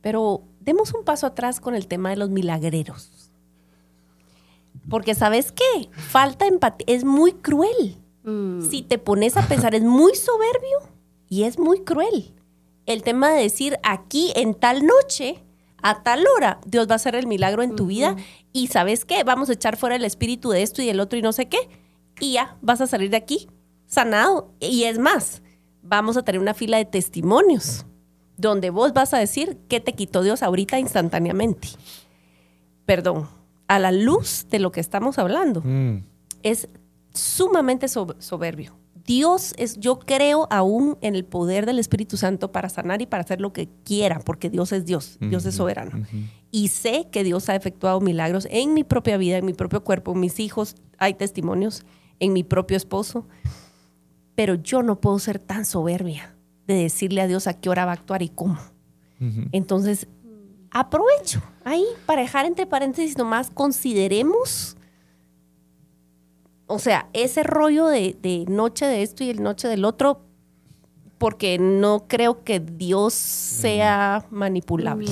Pero 0.00 0.42
demos 0.60 0.94
un 0.94 1.04
paso 1.04 1.26
atrás 1.26 1.60
con 1.60 1.74
el 1.74 1.86
tema 1.86 2.10
de 2.10 2.16
los 2.16 2.30
milagreros. 2.30 3.30
Porque 4.88 5.14
sabes 5.14 5.52
qué, 5.52 5.88
falta 5.90 6.46
empatía, 6.46 6.86
es 6.88 7.04
muy 7.04 7.32
cruel. 7.32 7.96
Mm. 8.22 8.68
Si 8.68 8.82
te 8.82 8.98
pones 8.98 9.36
a 9.36 9.46
pensar, 9.46 9.74
es 9.74 9.82
muy 9.82 10.14
soberbio 10.14 10.78
y 11.28 11.44
es 11.44 11.58
muy 11.58 11.80
cruel. 11.80 12.34
El 12.86 13.02
tema 13.02 13.30
de 13.30 13.42
decir 13.42 13.78
aquí 13.82 14.32
en 14.36 14.54
tal 14.54 14.86
noche 14.86 15.42
a 15.82 16.02
tal 16.02 16.24
hora 16.36 16.60
Dios 16.66 16.88
va 16.88 16.92
a 16.92 16.96
hacer 16.96 17.14
el 17.14 17.26
milagro 17.26 17.62
en 17.62 17.76
tu 17.76 17.86
vida 17.86 18.16
y 18.52 18.68
sabes 18.68 19.04
qué, 19.04 19.24
vamos 19.24 19.50
a 19.50 19.52
echar 19.52 19.76
fuera 19.76 19.96
el 19.96 20.04
espíritu 20.04 20.50
de 20.50 20.62
esto 20.62 20.82
y 20.82 20.86
del 20.86 21.00
otro 21.00 21.18
y 21.18 21.22
no 21.22 21.32
sé 21.32 21.48
qué, 21.48 21.68
y 22.20 22.32
ya 22.32 22.56
vas 22.62 22.80
a 22.80 22.86
salir 22.86 23.10
de 23.10 23.16
aquí 23.16 23.48
sanado. 23.86 24.52
Y 24.60 24.84
es 24.84 24.98
más, 24.98 25.42
vamos 25.82 26.16
a 26.16 26.22
tener 26.22 26.40
una 26.40 26.54
fila 26.54 26.78
de 26.78 26.84
testimonios 26.84 27.86
donde 28.36 28.70
vos 28.70 28.92
vas 28.92 29.14
a 29.14 29.18
decir 29.18 29.58
qué 29.68 29.80
te 29.80 29.94
quitó 29.94 30.22
Dios 30.22 30.42
ahorita 30.42 30.78
instantáneamente. 30.78 31.68
Perdón, 32.84 33.28
a 33.68 33.78
la 33.78 33.92
luz 33.92 34.46
de 34.50 34.58
lo 34.58 34.72
que 34.72 34.80
estamos 34.80 35.18
hablando, 35.18 35.62
mm. 35.64 36.04
es 36.42 36.68
sumamente 37.12 37.88
soberbio 37.88 38.76
Dios 39.06 39.54
es, 39.56 39.78
yo 39.78 40.00
creo 40.00 40.48
aún 40.50 40.98
en 41.00 41.14
el 41.14 41.24
poder 41.24 41.64
del 41.64 41.78
Espíritu 41.78 42.16
Santo 42.16 42.50
para 42.50 42.68
sanar 42.68 43.00
y 43.00 43.06
para 43.06 43.22
hacer 43.22 43.40
lo 43.40 43.52
que 43.52 43.68
quiera, 43.84 44.18
porque 44.18 44.50
Dios 44.50 44.72
es 44.72 44.84
Dios, 44.84 45.18
Dios 45.20 45.46
es 45.46 45.54
soberano. 45.54 46.04
Y 46.50 46.68
sé 46.68 47.08
que 47.12 47.22
Dios 47.22 47.48
ha 47.48 47.54
efectuado 47.54 48.00
milagros 48.00 48.48
en 48.50 48.74
mi 48.74 48.82
propia 48.82 49.16
vida, 49.16 49.38
en 49.38 49.44
mi 49.44 49.52
propio 49.52 49.84
cuerpo, 49.84 50.12
en 50.12 50.20
mis 50.20 50.40
hijos, 50.40 50.74
hay 50.98 51.14
testimonios, 51.14 51.84
en 52.18 52.32
mi 52.32 52.42
propio 52.42 52.76
esposo. 52.76 53.28
Pero 54.34 54.56
yo 54.56 54.82
no 54.82 55.00
puedo 55.00 55.18
ser 55.20 55.38
tan 55.38 55.64
soberbia 55.64 56.34
de 56.66 56.74
decirle 56.74 57.20
a 57.20 57.28
Dios 57.28 57.46
a 57.46 57.54
qué 57.54 57.70
hora 57.70 57.84
va 57.84 57.92
a 57.92 57.94
actuar 57.94 58.22
y 58.22 58.28
cómo. 58.28 58.58
Entonces, 59.52 60.08
aprovecho 60.70 61.42
ahí 61.64 61.84
para 62.04 62.22
dejar 62.22 62.44
entre 62.44 62.66
paréntesis 62.66 63.16
nomás, 63.16 63.50
consideremos 63.50 64.76
o 66.66 66.78
sea, 66.78 67.08
ese 67.12 67.42
rollo 67.42 67.86
de, 67.86 68.44
noche 68.48 68.86
de 68.86 69.02
esto 69.02 69.24
y 69.24 69.30
el 69.30 69.42
noche 69.42 69.68
del 69.68 69.84
otro, 69.84 70.22
porque 71.18 71.58
no 71.58 72.06
creo 72.08 72.42
que 72.44 72.60
Dios 72.60 73.14
sea 73.14 74.26
manipulable. 74.30 75.10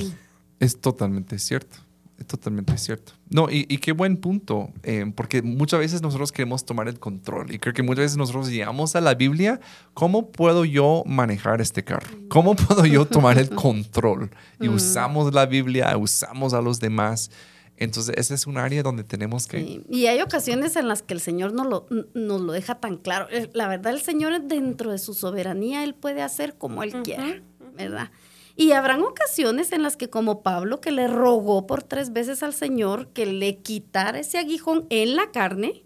Es 0.61 0.81
totalmente 0.81 1.39
cierto. 1.39 1.79
Es 2.19 2.27
totalmente 2.29 2.79
cierto. 2.79 3.13
No, 3.29 3.49
y, 3.51 3.65
qué 3.79 3.91
buen 3.91 4.17
punto, 4.17 4.71
eh, 4.85 5.05
porque 5.17 5.43
muchas 5.43 5.81
veces 5.81 6.01
nosotros 6.01 6.31
queremos 6.31 6.65
tomar 6.65 6.87
el 6.87 7.01
control 7.01 7.53
y 7.53 7.59
creo 7.59 7.75
que 7.75 7.83
muchas 7.83 8.05
veces 8.05 8.17
nosotros 8.17 8.51
llegamos 8.51 8.95
a 8.95 9.01
la 9.01 9.15
Biblia, 9.15 9.59
¿cómo 9.95 10.31
puedo 10.31 10.65
yo 10.65 11.03
manejar 11.07 11.61
este 11.61 11.83
carro? 11.83 12.09
¿Cómo 12.29 12.55
puedo 12.55 12.87
yo 12.87 13.05
tomar 13.05 13.39
el 13.39 13.51
control? 13.55 14.31
Y 14.61 14.69
usamos 14.69 15.35
la 15.35 15.47
Biblia, 15.47 15.97
usamos 15.97 16.55
a 16.55 16.61
los 16.61 16.79
demás 16.79 17.33
entonces, 17.77 18.15
ese 18.17 18.35
es 18.35 18.47
un 18.47 18.57
área 18.57 18.83
donde 18.83 19.03
tenemos 19.03 19.47
que... 19.47 19.83
Y 19.89 20.07
hay 20.07 20.21
ocasiones 20.21 20.77
en 20.77 20.87
las 20.87 21.03
que 21.03 21.15
el 21.15 21.21
Señor 21.21 21.53
no 21.53 21.65
lo, 21.65 21.87
nos 22.15 22.41
lo 22.41 22.53
deja 22.53 22.77
tan 22.77 22.97
claro. 22.97 23.27
Eh, 23.31 23.51
la 23.53 23.67
verdad, 23.67 23.93
el 23.93 24.01
Señor 24.01 24.41
dentro 24.43 24.93
de 24.93 24.99
su 24.99 25.13
soberanía, 25.13 25.83
Él 25.83 25.95
puede 25.95 26.23
hacer 26.23 26.57
como 26.57 26.83
Él 26.85 26.93
quiera, 27.03 27.43
¿verdad? 27.77 28.11
Y 28.57 28.73
habrán 28.73 29.03
ocasiones 29.03 29.73
en 29.73 29.83
las 29.83 29.97
que 29.97 30.09
como 30.09 30.43
Pablo, 30.43 30.81
que 30.81 30.93
le 30.93 31.09
rogó 31.09 31.67
por 31.67 31.83
tres 31.83 32.13
veces 32.13 32.45
al 32.45 32.55
Señor 32.55 33.09
que 33.09 33.27
le 33.27 33.59
quitara 33.59 34.21
ese 34.21 34.39
aguijón 34.39 34.87
en 34.91 35.17
la 35.17 35.33
carne, 35.33 35.83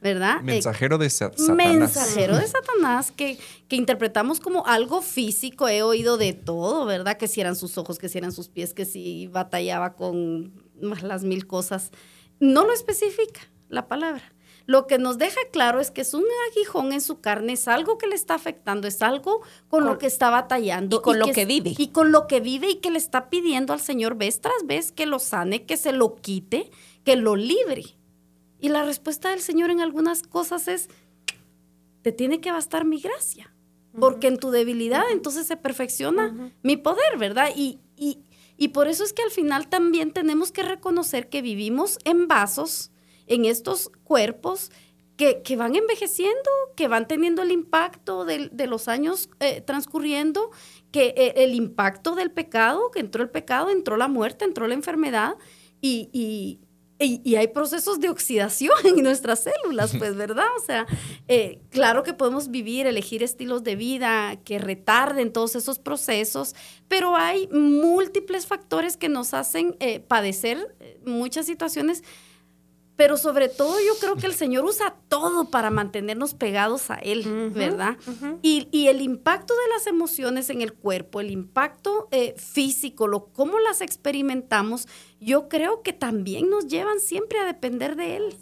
¿verdad? 0.00 0.40
Mensajero 0.42 0.98
de 0.98 1.08
Satanás. 1.08 1.56
Mensajero 1.56 2.36
de 2.36 2.46
Satanás 2.48 3.12
que, 3.12 3.38
que, 3.68 3.76
interpretamos 3.76 4.40
como 4.40 4.66
algo 4.66 5.00
físico. 5.00 5.68
He 5.68 5.84
oído 5.84 6.16
de 6.16 6.32
todo, 6.32 6.84
¿verdad? 6.86 7.16
Que 7.16 7.28
si 7.28 7.40
eran 7.40 7.54
sus 7.54 7.78
ojos, 7.78 8.00
que 8.00 8.08
si 8.08 8.18
eran 8.18 8.32
sus 8.32 8.48
pies, 8.48 8.74
que 8.74 8.84
si 8.84 9.28
batallaba 9.28 9.94
con 9.94 10.65
más 10.80 11.02
las 11.02 11.24
mil 11.24 11.46
cosas. 11.46 11.90
No 12.40 12.64
lo 12.64 12.72
especifica 12.72 13.40
la 13.68 13.88
palabra. 13.88 14.32
lo 14.66 14.88
que 14.88 14.98
nos 14.98 15.16
deja 15.16 15.40
claro 15.52 15.80
es 15.80 15.92
que 15.92 16.00
es 16.00 16.12
un 16.12 16.24
aguijón 16.50 16.92
en 16.92 17.00
su 17.00 17.20
carne, 17.20 17.52
es 17.52 17.68
algo 17.68 17.98
que 17.98 18.08
le 18.08 18.16
está 18.16 18.34
afectando, 18.34 18.88
es 18.88 19.00
algo 19.00 19.42
con, 19.68 19.84
lo 19.84 19.96
que 19.96 20.06
está 20.06 20.28
batallando. 20.28 20.96
Y 20.96 21.02
con 21.02 21.20
lo 21.20 21.26
que, 21.26 21.44
vive. 21.44 21.74
Y 21.78 21.88
con 21.88 22.10
lo 22.10 22.26
que 22.26 22.40
vive 22.40 22.70
y 22.70 22.74
que 22.76 22.90
le 22.90 22.98
está 22.98 23.30
pidiendo 23.30 23.72
al 23.72 23.80
Señor 23.80 24.16
vez 24.16 24.40
tras 24.40 24.66
vez 24.66 24.90
que 24.90 25.06
lo 25.06 25.20
sane, 25.20 25.66
que 25.66 25.76
se 25.76 25.92
lo 25.92 26.16
quite, 26.16 26.70
que 27.04 27.14
lo 27.14 27.36
libre. 27.36 27.96
Y 28.60 28.68
la 28.68 28.82
respuesta 28.82 29.30
del 29.30 29.40
Señor 29.40 29.70
en 29.70 29.80
algunas 29.80 30.22
cosas 30.22 30.66
es, 30.66 30.88
te 32.02 32.10
tiene 32.10 32.40
que 32.40 32.50
bastar 32.50 32.84
mi 32.84 33.00
gracia, 33.00 33.54
porque 33.98 34.26
en 34.26 34.38
tu 34.38 34.50
debilidad 34.50 35.04
entonces 35.12 35.46
se 35.46 35.56
perfecciona 35.56 36.52
mi 36.62 36.76
poder, 36.76 37.18
¿verdad? 37.18 37.50
Y, 37.54 37.78
y, 37.96 38.20
y 38.56 38.68
por 38.68 38.88
eso 38.88 39.04
es 39.04 39.12
que 39.12 39.22
al 39.22 39.30
final 39.30 39.68
también 39.68 40.12
tenemos 40.12 40.52
que 40.52 40.62
reconocer 40.62 41.28
que 41.28 41.42
vivimos 41.42 41.98
en 42.04 42.28
vasos, 42.28 42.90
en 43.26 43.44
estos 43.44 43.90
cuerpos 44.04 44.70
que, 45.16 45.56
van 45.56 45.74
envejeciendo, 45.74 46.50
que 46.76 46.88
van 46.88 47.08
teniendo 47.08 47.42
el 47.42 47.50
impacto 47.50 48.24
de, 48.24 48.50
los 48.66 48.88
años 48.88 49.30
eh, 49.40 49.62
transcurriendo, 49.62 50.50
que 50.90 51.14
eh, 51.16 51.34
el 51.36 51.54
impacto 51.54 52.14
del 52.14 52.30
pecado, 52.30 52.90
que 52.90 53.00
entró 53.00 53.22
el 53.22 53.30
pecado, 53.30 53.70
entró 53.70 53.96
la 53.96 54.08
muerte, 54.08 54.44
entró 54.44 54.68
la 54.68 54.74
enfermedad 54.74 55.36
y, 55.80 56.60
hay 56.98 57.48
procesos 57.48 58.00
de 58.00 58.08
oxidación 58.08 58.74
en 58.84 59.02
nuestras 59.02 59.44
células, 59.44 59.94
pues, 59.96 60.16
¿verdad? 60.16 60.46
O 60.60 60.64
sea, 60.64 60.86
eh, 61.28 61.60
claro 61.70 62.02
que 62.02 62.14
podemos 62.14 62.50
vivir, 62.50 62.86
elegir 62.86 63.22
estilos 63.22 63.64
de 63.64 63.76
vida 63.76 64.36
que 64.44 64.58
retarden 64.58 65.32
todos 65.32 65.56
esos 65.56 65.78
procesos, 65.78 66.54
pero 66.88 67.16
hay 67.16 67.48
múltiples 67.48 68.46
factores 68.46 68.96
que 68.96 69.08
nos 69.08 69.34
hacen 69.34 69.76
padecer 70.08 70.74
muchas 71.04 71.46
situaciones 71.46 72.02
pero 72.96 73.16
sobre 73.18 73.48
todo 73.48 73.76
yo 73.78 73.94
creo 74.00 74.16
que 74.16 74.26
el 74.26 74.34
Señor 74.34 74.64
usa 74.64 74.96
todo 75.08 75.50
para 75.50 75.70
mantenernos 75.70 76.34
pegados 76.34 76.90
a 76.90 76.96
Él, 76.96 77.50
¿verdad? 77.54 77.96
y, 78.42 78.86
el 78.86 79.02
impacto 79.02 79.54
de 79.54 79.68
las 79.74 79.86
emociones 79.86 80.48
en 80.48 80.62
el 80.62 80.72
cuerpo, 80.72 81.20
el 81.20 81.30
impacto 81.30 82.08
eh, 82.10 82.34
físico, 82.36 83.06
lo, 83.06 83.26
cómo 83.26 83.58
las 83.58 83.80
experimentamos, 83.80 84.88
yo 85.20 85.48
creo 85.48 85.82
que 85.82 85.92
también 85.92 86.48
nos 86.48 86.68
llevan 86.68 87.00
siempre 87.00 87.38
a 87.38 87.44
depender 87.44 87.96
de 87.96 88.16
Él. 88.16 88.36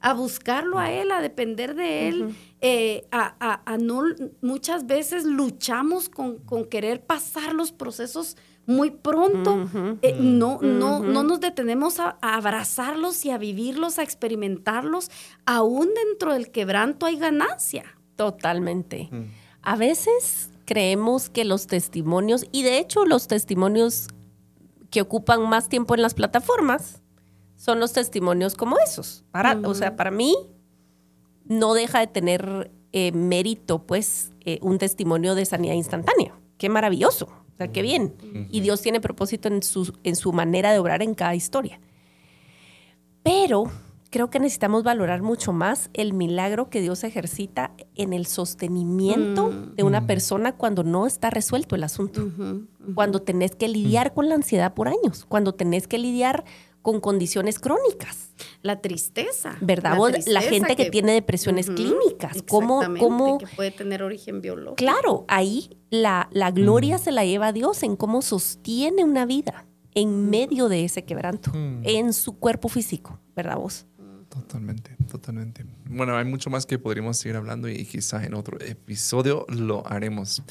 A 0.00 0.12
buscarlo 0.12 0.78
a 0.78 0.92
Él, 0.92 1.10
a 1.10 1.22
depender 1.22 1.74
de 1.74 2.08
Él, 2.08 2.36
eh, 2.60 3.06
a, 3.10 3.76
no, 3.80 4.02
muchas 4.42 4.86
veces 4.86 5.24
luchamos 5.24 6.08
con, 6.08 6.38
con 6.38 6.66
querer 6.66 7.04
pasar 7.04 7.54
los 7.54 7.72
procesos 7.72 8.36
muy 8.66 8.90
pronto. 8.90 9.68
Eh, 10.02 10.16
no, 10.20 10.58
no, 10.60 11.00
no 11.00 11.22
nos 11.22 11.40
detenemos 11.40 12.00
a, 12.00 12.18
abrazarlos 12.20 13.24
y 13.24 13.30
a 13.30 13.38
vivirlos, 13.38 13.98
a 13.98 14.02
experimentarlos. 14.02 15.10
Aún 15.46 15.88
dentro 15.94 16.32
del 16.34 16.50
quebranto 16.50 17.06
hay 17.06 17.16
ganancia. 17.16 17.84
Totalmente. 18.16 19.08
A 19.62 19.76
veces 19.76 20.50
creemos 20.64 21.30
que 21.30 21.44
los 21.44 21.66
testimonios, 21.66 22.46
y 22.50 22.62
de 22.64 22.78
hecho 22.78 23.04
los 23.04 23.28
testimonios 23.28 24.08
que 24.90 25.00
ocupan 25.00 25.48
más 25.48 25.68
tiempo 25.68 25.94
en 25.94 26.02
las 26.02 26.14
plataformas, 26.14 27.02
son 27.56 27.80
los 27.80 27.92
testimonios 27.92 28.54
como 28.54 28.76
esos. 28.78 29.24
Para, 29.30 29.58
O 29.64 29.74
sea, 29.74 29.96
para 29.96 30.10
mí 30.10 30.34
no 31.44 31.74
deja 31.74 32.00
de 32.00 32.06
tener 32.06 32.70
eh, 32.92 33.12
mérito, 33.12 33.86
pues, 33.86 34.32
eh, 34.44 34.58
un 34.62 34.78
testimonio 34.78 35.34
de 35.34 35.44
sanidad 35.44 35.74
instantánea. 35.74 36.34
Qué 36.58 36.68
maravilloso. 36.68 37.28
O 37.56 37.58
sea, 37.58 37.68
qué 37.68 37.80
bien. 37.80 38.14
Y 38.50 38.60
Dios 38.60 38.82
tiene 38.82 39.00
propósito 39.00 39.48
en 39.48 39.62
su, 39.62 39.90
en 40.04 40.14
su 40.14 40.30
manera 40.34 40.72
de 40.72 40.78
obrar 40.78 41.02
en 41.02 41.14
cada 41.14 41.34
historia. 41.34 41.80
Pero 43.22 43.64
creo 44.10 44.28
que 44.28 44.38
necesitamos 44.38 44.82
valorar 44.82 45.22
mucho 45.22 45.54
más 45.54 45.88
el 45.94 46.12
milagro 46.12 46.68
que 46.68 46.82
Dios 46.82 47.02
ejercita 47.02 47.72
en 47.94 48.12
el 48.12 48.26
sostenimiento 48.26 49.48
mm. 49.48 49.74
de 49.74 49.84
una 49.84 50.02
mm. 50.02 50.06
persona 50.06 50.52
cuando 50.52 50.84
no 50.84 51.06
está 51.06 51.30
resuelto 51.30 51.74
el 51.76 51.84
asunto. 51.84 52.30
Cuando 52.94 53.22
tenés 53.22 53.56
que 53.56 53.68
lidiar 53.68 54.12
con 54.12 54.28
la 54.28 54.34
ansiedad 54.34 54.74
por 54.74 54.88
años, 54.88 55.24
cuando 55.26 55.54
tenés 55.54 55.88
que 55.88 55.96
lidiar 55.96 56.44
con 56.86 57.00
condiciones 57.00 57.58
crónicas. 57.58 58.28
La 58.62 58.80
tristeza. 58.80 59.56
¿Verdad? 59.60 59.98
La, 60.28 60.40
gente 60.40 60.76
que, 60.76 60.88
tiene 60.88 61.14
depresiones 61.14 61.66
clínicas. 61.68 62.44
¿Cómo, 62.48 62.80
cómo, 63.00 63.38
que 63.38 63.48
puede 63.48 63.72
tener 63.72 64.04
origen 64.04 64.40
biológico. 64.40 64.76
Claro, 64.76 65.24
ahí 65.26 65.80
la, 65.90 66.28
la 66.30 66.52
gloria 66.52 66.98
se 66.98 67.10
la 67.10 67.24
lleva 67.24 67.48
a 67.48 67.52
Dios 67.52 67.82
en 67.82 67.96
cómo 67.96 68.22
sostiene 68.22 69.02
una 69.02 69.26
vida 69.26 69.66
en 69.96 70.30
medio 70.30 70.68
de 70.68 70.84
ese 70.84 71.04
quebranto, 71.04 71.50
en 71.54 72.12
su 72.12 72.38
cuerpo 72.38 72.68
físico, 72.68 73.18
¿verdad 73.34 73.56
vos? 73.56 73.86
Totalmente, 74.28 74.96
totalmente. 75.10 75.66
Bueno, 75.86 76.16
hay 76.16 76.24
mucho 76.24 76.50
más 76.50 76.66
que 76.66 76.78
podríamos 76.78 77.16
seguir 77.16 77.34
hablando 77.34 77.68
y 77.68 77.84
quizás 77.84 78.22
en 78.22 78.34
otro 78.34 78.60
episodio 78.60 79.44
lo 79.48 79.84
haremos. 79.88 80.44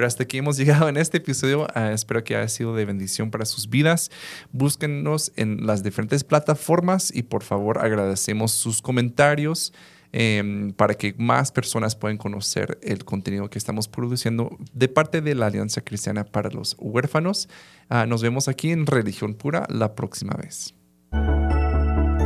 Pero 0.00 0.08
hasta 0.08 0.22
aquí 0.22 0.38
hemos 0.38 0.56
llegado 0.56 0.88
en 0.88 0.96
este 0.96 1.18
episodio. 1.18 1.66
Ah, 1.74 1.92
espero 1.92 2.24
que 2.24 2.34
haya 2.34 2.48
sido 2.48 2.74
de 2.74 2.86
bendición 2.86 3.30
para 3.30 3.44
sus 3.44 3.68
vidas. 3.68 4.10
Búsquenos 4.50 5.30
en 5.36 5.66
las 5.66 5.82
diferentes 5.82 6.24
plataformas 6.24 7.14
y 7.14 7.22
por 7.22 7.42
favor 7.42 7.76
agradecemos 7.76 8.50
sus 8.52 8.80
comentarios. 8.80 9.74
Em, 10.12 10.72
para 10.72 10.94
que 10.94 11.14
más 11.18 11.52
personas 11.52 11.96
puedan 11.96 12.16
conocer 12.16 12.78
el 12.82 13.04
contenido 13.04 13.50
que 13.50 13.58
estamos 13.58 13.88
produciendo 13.88 14.56
de 14.72 14.88
parte 14.88 15.20
de 15.20 15.34
la 15.34 15.46
Alianza 15.48 15.82
Cristiana 15.82 16.24
para 16.24 16.48
los 16.48 16.76
Huérfanos. 16.78 17.50
Ah, 17.90 18.06
nos 18.06 18.22
vemos 18.22 18.48
aquí 18.48 18.70
en 18.70 18.86
Religión 18.86 19.34
Pura 19.34 19.66
la 19.68 19.94
próxima 19.94 20.32
vez. 20.32 20.74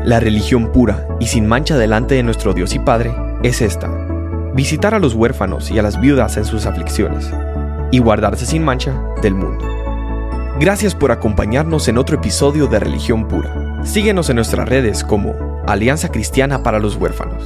La 0.05 0.21
religión 0.21 0.71
pura 0.71 1.09
y 1.19 1.27
sin 1.27 1.49
mancha 1.49 1.77
delante 1.77 2.15
de 2.15 2.23
nuestro 2.23 2.55
Dios 2.55 2.73
y 2.77 2.79
Padre 2.79 3.13
es 3.43 3.61
esta. 3.61 3.89
Visitar 4.55 4.95
a 4.95 5.01
los 5.01 5.15
huérfanos 5.15 5.73
y 5.73 5.81
a 5.81 5.83
las 5.83 6.01
viudas 6.01 6.37
en 6.37 6.45
sus 6.45 6.67
aflicciones 6.67 7.33
y 7.95 8.01
guardarse 8.01 8.45
sin 8.45 8.65
mancha 8.65 8.93
del 9.23 9.37
mundo. 9.37 9.65
Gracias 10.59 10.97
por 10.97 11.13
acompañarnos 11.13 11.87
en 11.87 11.97
otro 11.97 12.17
episodio 12.17 12.67
de 12.67 12.81
Religión 12.81 13.29
Pura. 13.29 13.85
Síguenos 13.85 14.29
en 14.31 14.37
nuestras 14.37 14.69
redes 14.69 15.05
como 15.05 15.63
Alianza 15.69 16.11
Cristiana 16.11 16.65
para 16.65 16.81
los 16.81 16.97
Huérfanos. 16.97 17.45